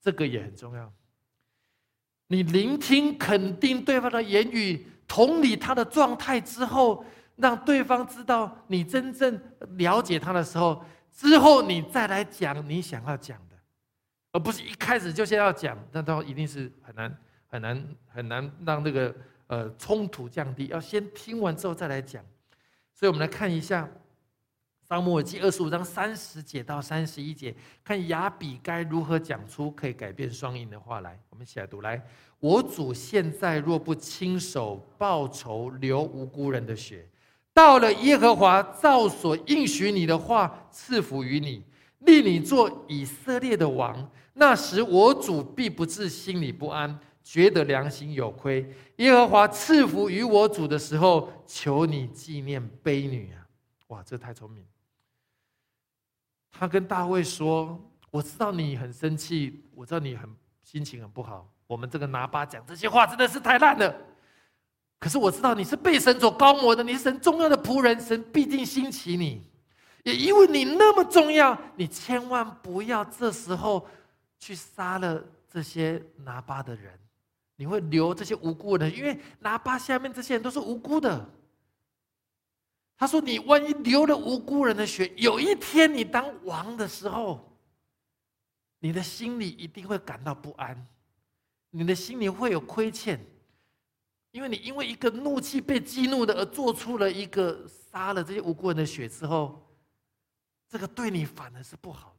[0.00, 0.92] 这个也很重要。
[2.26, 7.04] 你聆听、肯定对方的言语，同理他的状态之后，
[7.36, 9.40] 让对方知道你真正
[9.76, 13.40] 了解他的时候，之后你再来讲你想要讲。
[14.32, 17.18] 而不是一开始就先要讲，那都一定是很难
[17.48, 19.14] 很难很难让这个
[19.48, 20.66] 呃冲突降低。
[20.66, 22.24] 要先听完之后再来讲。
[22.94, 23.84] 所以我们来看一下
[24.88, 31.18] 《沙漠耳记》二十五章三十节到三十一节，看亚比该如何讲出可以改变双赢的话来。
[31.30, 32.00] 我们一起来读：来，
[32.38, 37.08] 我主现在若不亲手报仇，流无辜人的血，
[37.54, 41.64] 到了耶和华照所应许你的话赐福于你，
[42.00, 44.10] 立你做以色列的王。
[44.40, 48.66] 那时我主必不至心里不安，觉得良心有亏。
[48.96, 53.44] 耶和华赐福于我主的时候，求你纪念卑女啊！
[53.88, 54.64] 哇，这太聪明。
[56.50, 57.78] 他跟大卫说
[58.10, 60.26] ：“我知道你很生气，我知道你很
[60.64, 61.46] 心情很不好。
[61.66, 63.94] 我们这个拿巴讲这些话真的是太烂了。
[64.98, 69.42] 可是我知道你是被神所高摩的，你是神重要的仆人，神必定兴起你。
[70.02, 73.86] 也因为你那么重要，你千万不要这时候。”
[74.40, 76.98] 去杀了这些拿巴的人，
[77.54, 81.30] 你会留这些无辜的，因为拿巴下面这些人都是无辜的。
[82.96, 87.56] 他说：“你万一流了无辜人的血，有一天你当王的时候，
[88.78, 90.86] 你的心里一定会感到不安，
[91.70, 93.18] 你的心里会有亏欠，
[94.32, 99.66] 因为你因为一个怒气被激怒的而做出了一个杀了这些无辜人的血之后，
[100.68, 102.14] 这个对你反而是不好。”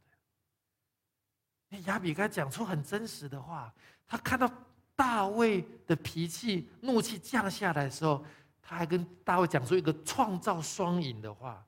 [1.85, 3.73] 亚比该讲出很真实的话，
[4.05, 4.51] 他看到
[4.95, 8.23] 大卫的脾气、怒气降下来的时候，
[8.61, 11.65] 他还跟大卫讲出一个创造双赢的话，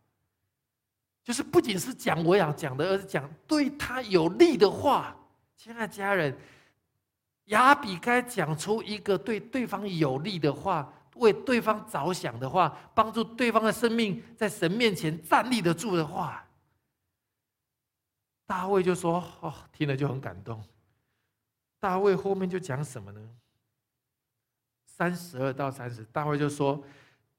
[1.24, 5.16] 就是不仅是讲我要讲的，而是讲对他有利的话。
[5.56, 6.38] 亲爱的家人，
[7.46, 16.43] 亚比该讲出一个对对方有利的话，为对方着想的话，帮助对方的生命在神面前站立得住的话。
[18.54, 20.64] 大卫就说：“哦，听了就很感动。”
[21.82, 23.20] 大卫后面就讲什么呢？
[24.86, 26.80] 三十二到三十，大卫就说：“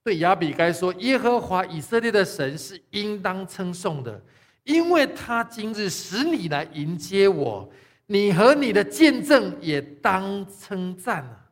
[0.02, 4.20] 对亚比该说，耶和华以色列的神是应当称颂的，
[4.64, 7.70] 因为他今日使你来迎接我，
[8.06, 11.48] 你和你的见证也当称赞啊！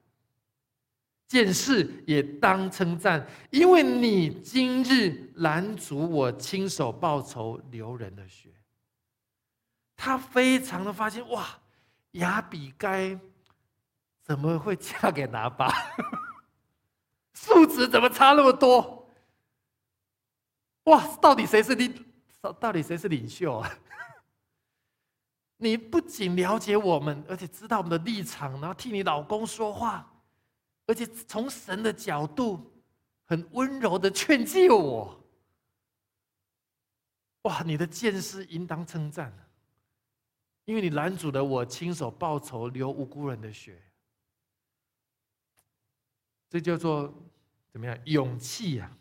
[1.28, 8.48] 见识也当称赞，因为你今日拦阻我亲手报仇流人的血。”
[10.04, 11.46] 他非常的发现哇，
[12.12, 13.16] 亚比该
[14.20, 15.72] 怎么会嫁给拿巴？
[17.34, 19.08] 素质怎么差那么多？
[20.86, 22.04] 哇，到底谁是领？
[22.58, 23.70] 到底谁是领袖啊？
[25.56, 30.12] 你不仅了解我们，而且知道我们的立场，然后替你老公说话，
[30.84, 32.72] 而且从神的角度
[33.24, 35.24] 很温柔的劝诫我。
[37.42, 39.32] 哇，你的见识应当称赞，
[40.64, 43.82] 因为你拦阻了我亲手报仇、流无辜人的血。
[46.48, 47.12] 这叫做
[47.70, 47.98] 怎么样？
[48.04, 48.96] 勇气呀！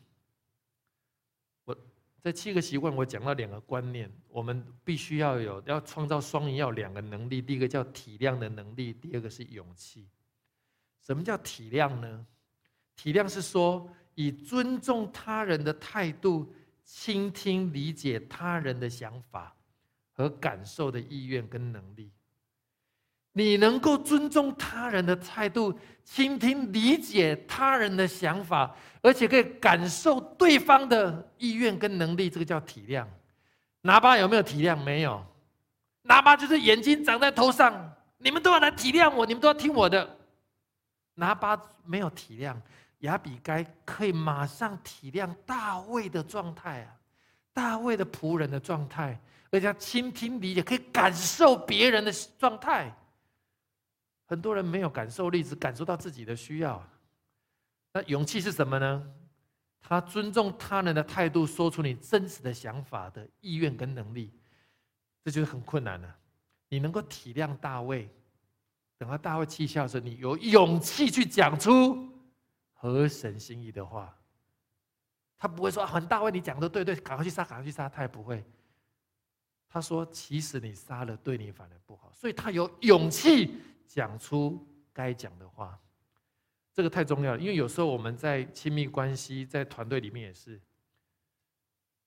[1.66, 1.78] 我
[2.22, 7.42] 在七个习惯，我讲到两个观念，我们必须要有，要创造双赢，要两个能力。
[7.42, 10.08] 第一个叫体谅的能力，第二个是勇气。
[11.02, 12.26] 什么叫体谅呢？
[12.96, 16.54] 体谅是说以尊重他人的态度，
[16.86, 19.56] 倾听理解他人的想法
[20.22, 22.12] 和感受的意愿跟能力。
[23.34, 33.06] 你能够尊重他人的态度，倾听理解他人的想法，而且可以感受对方的意愿跟能力，这个叫体谅。
[33.82, 34.76] 拿巴有没有体谅？
[34.76, 35.26] 没有。
[36.04, 40.18] 拿巴就是眼睛长在头上，你们都要来体谅我，你们都要听我的。
[41.14, 42.56] 拿巴没有体谅，
[43.00, 46.92] 亚比该可以马上体谅大卫的状态啊，
[47.54, 49.18] 大卫的仆人的状态，
[49.52, 52.96] 而且倾听理解，可以感受别人的状态。
[54.26, 56.82] 很多人没有感受力，只感受到自己的需要。
[57.94, 59.14] 那勇气是什么呢？
[59.82, 64.32] 他尊重他人的态度，说出你真实的想法的意愿跟能力，
[65.24, 66.16] 这就是很困难了。
[66.70, 68.10] 你能够体谅大卫，
[68.98, 72.10] 等到大卫气笑的时候，你有勇气去讲出
[72.72, 74.16] 合神心意的话。
[75.38, 78.46] 他不会说：“很大卫，你讲的对对，赶快去杀，赶快去杀。”他也不会。
[79.72, 83.56] 他说：“其实你杀了，对你反而不好。”所以他有勇气。
[83.94, 85.78] 讲出该讲的话，
[86.74, 87.38] 这个太重要了。
[87.38, 90.58] 因为有时候我们在亲密关系、在团队里面也是，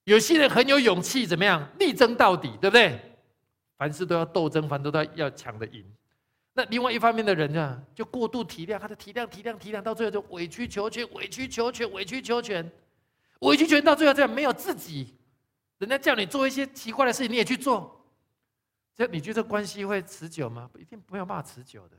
[0.04, 2.98] 有些人很有勇气，怎么样力争到底，对不对？
[3.76, 5.84] 凡事都要斗争，凡事都要要抢着赢。
[6.54, 12.64] 那另外一方面的人呢，就过度体谅，他的体谅、体谅、体谅，到最后就委曲求全、委曲求全、委曲求全、
[13.40, 15.14] 委曲求全，到最后这样没有自己。
[15.78, 18.00] 人家叫你做一些奇怪的事情，你也去做。
[18.94, 20.70] 这你觉得关系会持久吗？
[20.72, 21.96] 不一定没有办法持久的。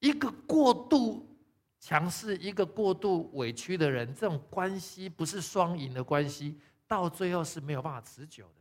[0.00, 1.34] 一个过度
[1.80, 8.60] 强势、一个过度委屈的人，这种关系不是双赢的关系，到最后是没有办法持久的。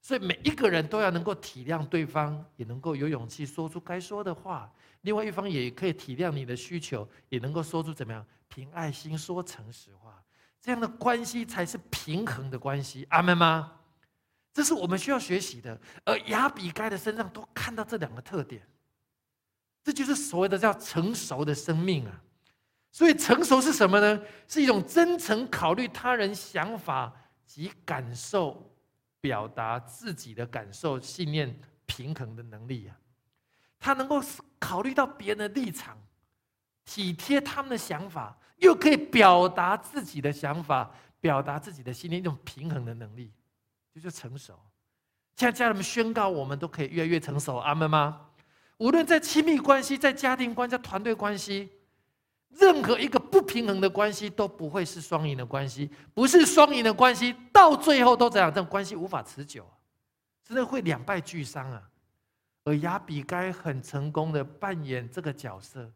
[0.00, 4.72] 所以每一个人都要能够体谅对方，也能够有勇气说出该说的话。
[5.02, 10.19] 另外一方也可以体谅你的需求，也能够说出怎么样凭爱心说诚实话。
[10.60, 13.06] 这样的关系才是平衡的关系。
[13.10, 13.72] 阿门吗？
[14.52, 18.60] 这是我们需要学习的，而亚比该的身上都看到这两个特点，
[19.84, 22.20] 这就是所谓的叫成熟的生命啊。
[22.90, 24.20] 所以成熟是什么呢？
[24.48, 27.12] 是一种真诚考虑他人想法
[27.46, 28.74] 及感受，
[29.20, 31.56] 表达自己的感受、信念
[31.86, 32.96] 平衡的能力啊。
[33.78, 34.20] 他能够
[34.58, 35.96] 考虑到别人的立场，
[36.84, 43.32] 体贴他们的想法，又可以表达自己的想法，表达自己的信念，一种平衡的能力。
[43.92, 44.54] 就是成熟，
[45.36, 48.28] 现在家人们宣告，我们都可以越来越成熟，阿门吗？
[48.78, 51.68] 无论在亲密关系、在家庭关系、在团队关系，
[52.50, 59.68] 任何一个不平衡的关系都不会是双赢的关系，不是双赢的关系，到最后都这样，这种关系无法持久，
[60.44, 61.82] 真的会两败俱伤啊！
[62.64, 65.90] 而亚比该很成功的扮演这个角色，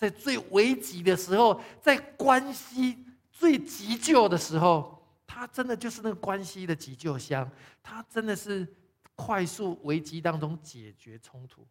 [0.00, 4.98] 在最危急的时候，在关系最急救的时候。
[5.32, 7.48] 他真的就是那个关系的急救箱，
[7.84, 8.66] 他真的是
[9.14, 11.64] 快速危机当中解决冲突。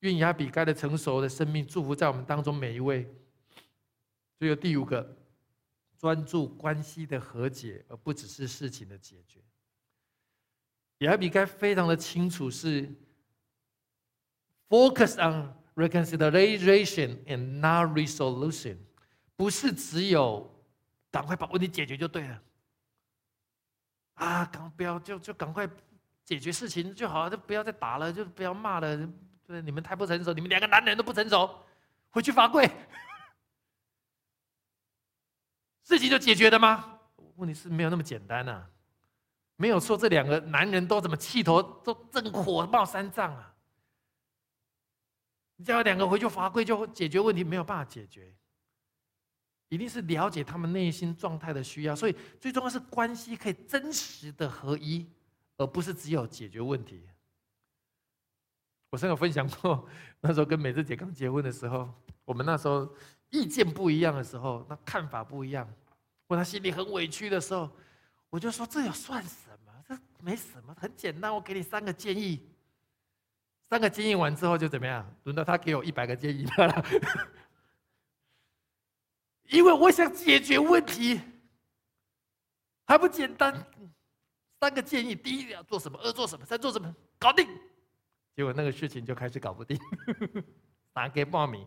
[0.00, 3.08] 愿亚比该的成熟的生命祝福在我们当中每一位。
[4.36, 5.16] 最后第五个，
[5.96, 9.40] 专注关系的和解，而不只是事情的解决。
[10.98, 12.92] 亚比该非常的清楚是
[14.68, 18.76] focus on reconciliation and not resolution，
[19.36, 20.48] 不是只有。
[21.10, 22.42] 赶快把问题解决就对了，
[24.14, 25.68] 啊，赶不要就就赶快
[26.24, 28.96] 解决事情就好了，就不要再打了，就不要骂了。
[29.44, 31.62] 对，你们太不成熟，你们两个男人都不成熟，
[32.08, 32.64] 回去罚跪。
[35.84, 36.98] 事情就解决了吗？
[37.36, 38.64] 问题是没有那么简单呐，
[39.56, 43.51] 没有说这两个男人都怎么气头都正火冒三丈啊。
[45.62, 48.34] 你叫两个回去罚跪就解决问题，没有办法解决。
[49.68, 55.08] 一定是了解他们内心状态的需要，所以最重要是关系可以真实的合一，
[55.56, 57.08] 而不是只有解决问题。
[58.90, 59.88] 我曾有分享过，
[60.20, 61.94] 那时候跟美智姐刚结婚的时候，
[62.24, 62.92] 我们那时候
[63.30, 65.72] 意见不一样的时候，那看法不一样，
[66.26, 67.70] 或他心里很委屈的时候，
[68.30, 69.72] 我就说这有算什么？
[69.88, 71.32] 这没什么，很简单。
[71.32, 72.44] 我给你三个建议，
[73.72, 75.02] 三个建议完之后就怎么样？
[75.22, 76.84] 轮到他给我一百个建议了，
[79.48, 81.18] 因为我想解决问题，
[82.86, 83.66] 还不简单？
[84.60, 85.98] 三个建议：第一要做什么？
[86.02, 86.44] 二做什么？
[86.44, 86.94] 三做什么？
[87.18, 87.48] 搞定。
[88.36, 89.80] 结果那个事情就开始搞不定，
[90.92, 91.66] 打给报名。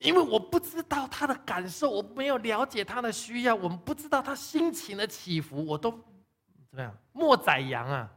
[0.00, 6.94] 因为我不知道他的感受，我没有了解他的需要，我们不知道他心情的起伏，我都怎么样？
[7.14, 8.12] 莫宰羊啊，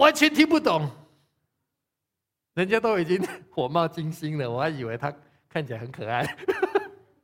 [0.00, 0.90] 完全听不懂。
[2.54, 5.14] 人家都已经火冒金星了，我还以为他
[5.48, 6.24] 看起来很可爱，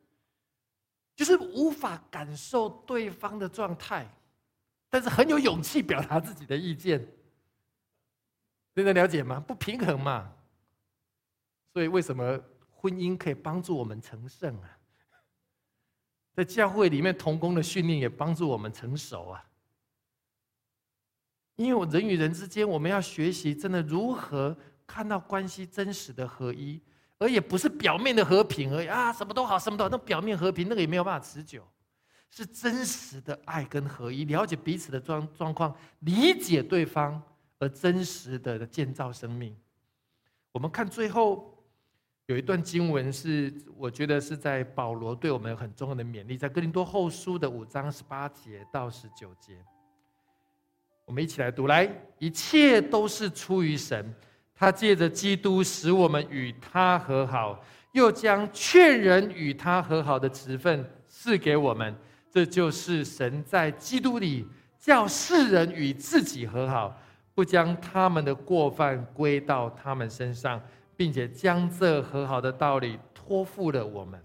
[1.16, 4.06] 就是无法感受对方的状态，
[4.90, 7.06] 但是很有勇气表达自己的意见。
[8.74, 9.40] 真的了解吗？
[9.40, 10.30] 不平衡嘛。
[11.72, 12.38] 所以，为什么
[12.70, 14.78] 婚姻可以帮助我们成圣啊？
[16.34, 19.44] 在教会里面，同工的训练也帮助我们成熟啊。
[21.56, 26.80] 因为我人与人之间，我们要学习真的如何看到关系真实的合一，
[27.18, 31.62] 而也不是表面的和平而已啊，什么都好，什么都好，那表面和平那个也没有办法持久，
[32.30, 37.20] 是真实的爱跟合一，了解彼此的状状况，理解对方，
[37.58, 39.56] 而真实的建造生命。
[40.52, 41.52] 我们看最后。
[42.28, 49.64] 有一段经文是，我觉得是在保罗对我们很重要的勉励，在哥林多后书的五章十八节到十九节，
[51.06, 51.66] 我们一起来读。
[51.66, 54.14] 来，一切都是出于神，
[54.54, 61.96] 他借着基督使我们与他和好，又将劝人与他和好的职分赐给我们。
[62.30, 64.46] 这就是神在基督里
[64.78, 66.94] 叫世人与自己和好，
[67.34, 70.60] 不将他们的过犯归到他们身上。
[70.98, 74.18] 并且将这和好的道理托付了我们。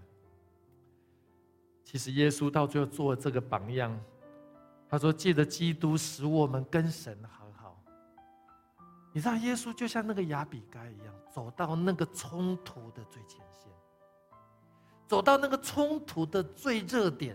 [1.84, 3.94] 其实耶稣到最后做这个榜样，
[4.92, 7.82] 他说：“借着基督使我们跟神和好。”
[9.10, 13.72] 你知道，耶稣就像那个亚比该一样，走到那个冲突的最前线，
[15.08, 17.34] 走到那个冲突的最热点，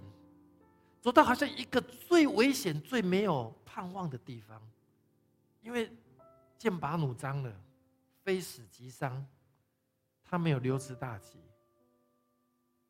[1.02, 4.62] 走到好像一个最危险、最没有盼望的地方，
[5.64, 5.92] 因为
[6.60, 7.52] 剑拔弩张了。
[8.22, 9.26] 非死即伤，
[10.24, 11.40] 他没有溜之大吉。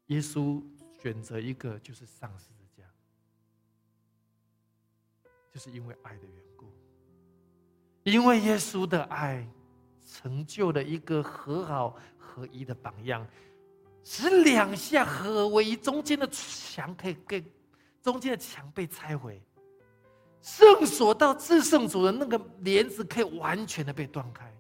[0.08, 0.62] 耶稣
[1.00, 2.48] 选择一个就是上十
[5.58, 6.68] 就是因为爱的缘故。
[8.04, 9.44] 因为耶稣的爱
[10.06, 13.28] 成就了一个和好合一的榜样，
[14.04, 17.44] 使两下合为一，中间的墙可以跟
[18.04, 19.42] 中间的墙被拆毁，
[20.44, 24.56] 圣所到至圣所的那个帘子可以完全的被断开。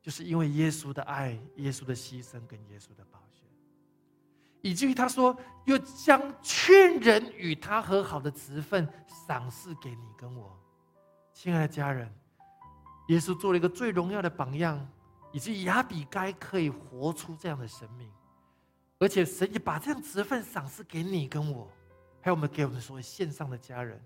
[0.00, 3.43] 就是因为耶稣的爱、耶稣的牺牲跟耶稣的宝血，
[4.64, 5.36] 以至于他说，
[5.66, 8.88] 又将劝人与他和好的职分
[9.26, 10.58] 赏赐给你跟我，
[11.34, 12.10] 亲爱的家人。
[13.08, 14.88] 耶稣做了一个最荣耀的榜样，
[15.32, 18.10] 以至于亚比该可以活出这样的生命，
[18.98, 21.70] 而且神也把这样职分赏赐给你跟我，
[22.22, 24.02] 还有我们给我们所有线上的家人。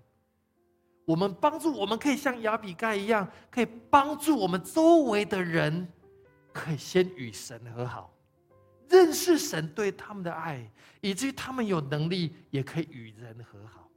[1.05, 5.87] 我们帮助，我们可以像亚比盖一样，可以帮助我们周围的人，
[6.51, 8.13] 可以先与神和好，
[8.89, 10.69] 认识神对他们的爱，
[11.01, 13.87] 以至于他们有能力也可以与人和好。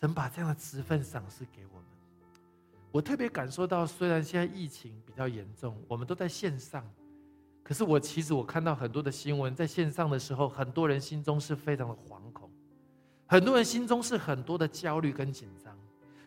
[0.00, 1.84] 神把这样的职分赏赐给我们，
[2.90, 6.84] 我特别感受到，虽然现在疫情比较严重，我们都在线上，
[7.62, 12.50] 可是我其实我看到很多的新闻，在线上的时候，很多人心中是非常的惶恐。
[13.26, 15.78] 很多人心中是很多的焦虑跟紧张，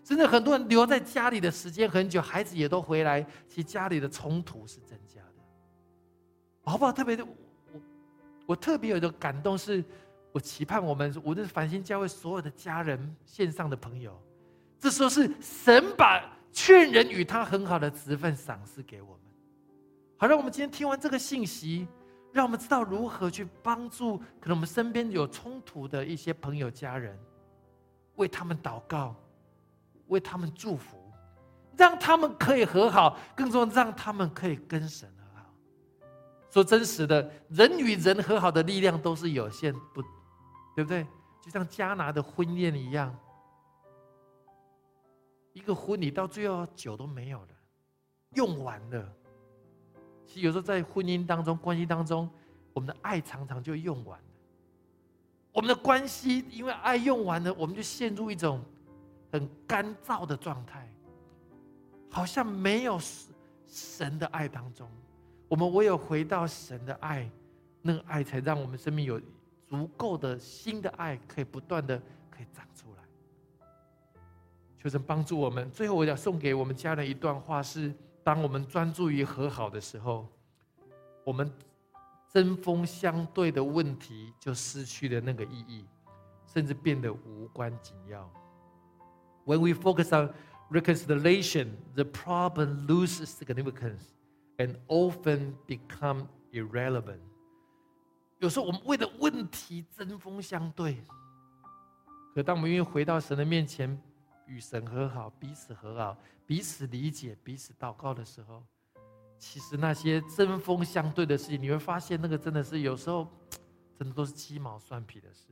[0.05, 5.21] 甚至很多人留在家里的时间很久，孩子也都回来，其实家里的冲突是增加。
[6.65, 6.91] 好不好？
[6.91, 7.81] 特别的，我
[8.47, 9.83] 我特别有一个感动，是
[10.31, 14.19] 我期盼我们无论繁星教会所有的家人、线上的朋友，
[14.79, 19.19] 这时候是神把劝人与他很好的职分赏赐给我们。
[20.17, 21.87] 好，让我们今天听完这个信息。
[22.33, 27.17] 让我们知道如何去帮助可能我们身边有冲突的一些朋友、家人，
[28.17, 29.15] 为他们祷告，
[30.07, 30.97] 为他们祝福，
[31.77, 35.09] 让他们可以和好，更重要让他们可以跟神。
[36.55, 40.01] 说真实的，人与人和好的力量都是有限，不
[40.73, 41.05] 对不对？
[41.41, 43.13] 就像加拿的婚宴一样，
[45.51, 47.47] 一个婚礼到最后酒都没有了，
[48.35, 49.05] 用完了。
[50.25, 52.29] 其实有时候在婚姻当中、关系当中，
[52.71, 54.25] 我们的爱常常就用完了。
[55.51, 58.63] 我们的关系因为爱用完了，我们就陷入一种
[59.29, 60.89] 很干燥的状态，
[62.09, 62.97] 好像没有
[63.67, 64.89] 神的爱当中，
[65.47, 67.29] 我们唯有回到神的爱，
[67.81, 69.21] 那个爱才让我们生命有
[69.67, 73.03] 足够的新的爱，可以不断的可以长出来。
[74.79, 75.69] 求神帮助我们。
[75.71, 77.93] 最后，我要送给我们家人一段话：是
[78.23, 80.27] 当我们专注于和好的时候，
[81.23, 81.51] 我们
[82.31, 85.85] 针锋相对的问题就失去了那个意义，
[86.45, 88.29] 甚至变得无关紧要。
[89.45, 90.33] When we focus on
[90.71, 94.14] reconciliation, the problem loses significance.
[94.57, 97.19] And often become irrelevant。
[98.39, 101.03] 有时候我们为了问题针锋相对，
[102.33, 104.01] 可当我们愿意回到神的面前，
[104.45, 108.63] 与神和好，彼此和好，彼此理解，彼此祷告的时候，
[109.37, 113.27] 其实那些针锋相对的事情，你会发现，那个真的是有时候，
[113.99, 115.49] 真的都是鸡毛蒜皮的事。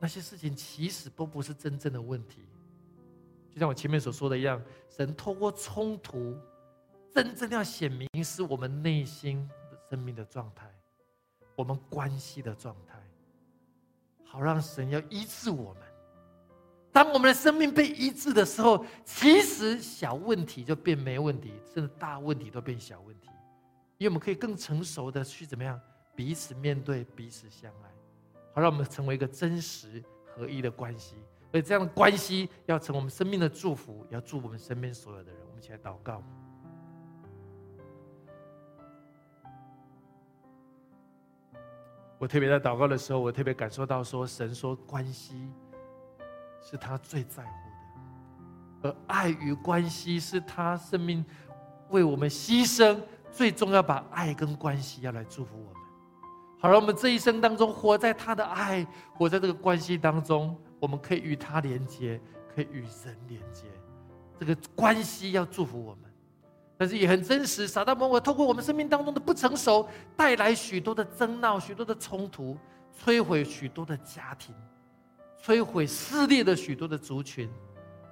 [0.00, 2.48] 那些事情其实都不是真正的问题。
[3.50, 4.58] 就像我前面所说的一样，
[4.88, 6.34] 神透过冲突。
[7.16, 9.48] 真正要显明是我们内心
[9.88, 10.70] 生命的状态，
[11.54, 13.02] 我们关系的状态，
[14.22, 15.82] 好让神要医治我们。
[16.92, 23.30] 当我们的生命被医治的时候，其实小问题就变没问题，甚至大问题都变小问题，
[23.96, 25.80] 因为我们可以更成熟的去怎么样
[26.14, 27.90] 彼此面对、彼此相爱，
[28.52, 31.16] 好让我们成为一个真实合一的关系。
[31.50, 35.40] 而这样的关系要成我们生命的祝福，要祝我们身边所有的人。
[35.46, 36.22] 我们一起来祷告。
[42.18, 45.50] 我特别在祷告的时候，我特别感受到说，神说关系
[46.62, 47.50] 是他最在乎
[48.82, 51.24] 的，而爱与关系是他生命
[51.90, 52.98] 为我们牺牲
[53.30, 55.82] 最重要，把爱跟关系要来祝福我们。
[56.58, 62.18] 好了，我们这一生当中活在他的爱，活在这个关系当中，我们可以与他连接，
[62.54, 63.66] 可以与神连接，
[64.40, 66.05] 这个关系要祝福我们。
[66.78, 72.54] 但是也很真实，撒旦魔鬼透过我们生命当中的不成熟，带来许多的争闹、许多的冲突，
[73.02, 74.54] 摧毁许多的家庭，
[75.42, 77.48] 摧毁撕裂的许多的族群，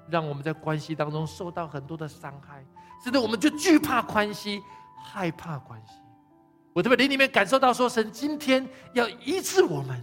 [0.08, 2.64] 让我们在关系当中受到很多的伤害，
[3.04, 4.62] 使得我们就惧怕关系，
[4.96, 5.92] 害怕关系。
[6.72, 10.02] 我特别灵里面感受到说，神今天要医治我们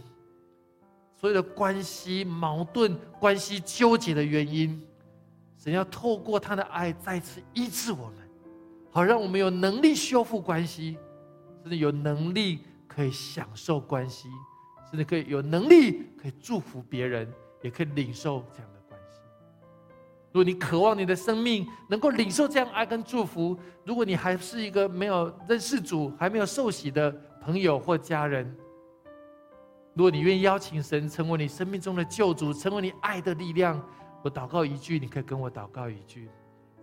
[1.15, 4.79] 所有的关系矛盾、关系纠结的原因，
[5.57, 8.20] 神要透过他的爱再次医治我们。
[8.93, 10.97] 好，让我们有能力修复关系，
[11.63, 14.27] 甚至有能力可以享受关系，
[14.89, 17.31] 甚至可以有能力可以祝福别人，
[17.61, 19.21] 也可以领受这样的关系。
[20.33, 27.09] 如果你渴望你的生命能够领受这样爱跟祝福，如果你还是一个没有认识主、还没有受洗的
[27.41, 28.45] 朋友或家人，
[29.93, 33.81] 如果你愿意邀请神成为你生命中的救主，成为你爱的力量，
[34.21, 36.27] 我祷告一句，你可以跟我祷告一句：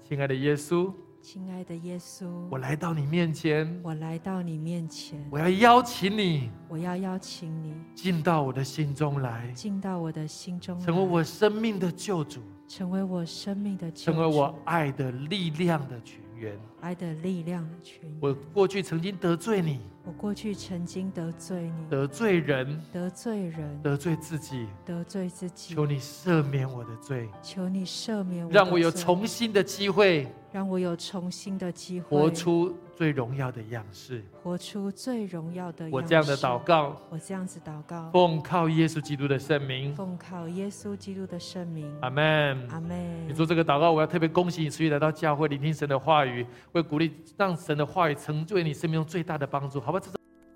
[0.02, 0.90] 亲爱的耶稣。
[1.30, 18.18] 亲爱的耶稣，我来到你面前，我来到你面前，我要邀请你，我要邀请你进到我的心中来，进到我的心中，成为我生命的救主，成为我生命的救主，成为我爱的力量的泉源，爱的力量的泉源。
[18.20, 19.80] 我过去曾经得罪你。
[20.04, 25.74] 我过去曾经得罪你，得罪人，得罪人，得罪自己，得罪自己。
[25.74, 35.88] 求你赦免我的罪，求你赦免我，让我有重新的机会，让我有重新的机会，活出最荣耀的样式，活出最荣耀的。
[35.92, 41.88] 我这样的祷告，我这样子祷告，奉靠耶稣基督的圣名，奉靠耶稣基督的圣名。
[42.02, 43.28] 阿门，阿门。
[43.28, 50.00] 你做这个祷告，我要特别恭喜你，持续来到教会聆听神的话语，为鼓励让神的话语成就你生命中最大的帮助，好吧？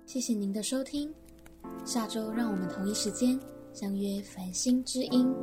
[0.05, 1.09] 谢谢您的收听，
[1.85, 3.39] 下周让我们同一时间
[3.71, 5.33] 相约繁星之音。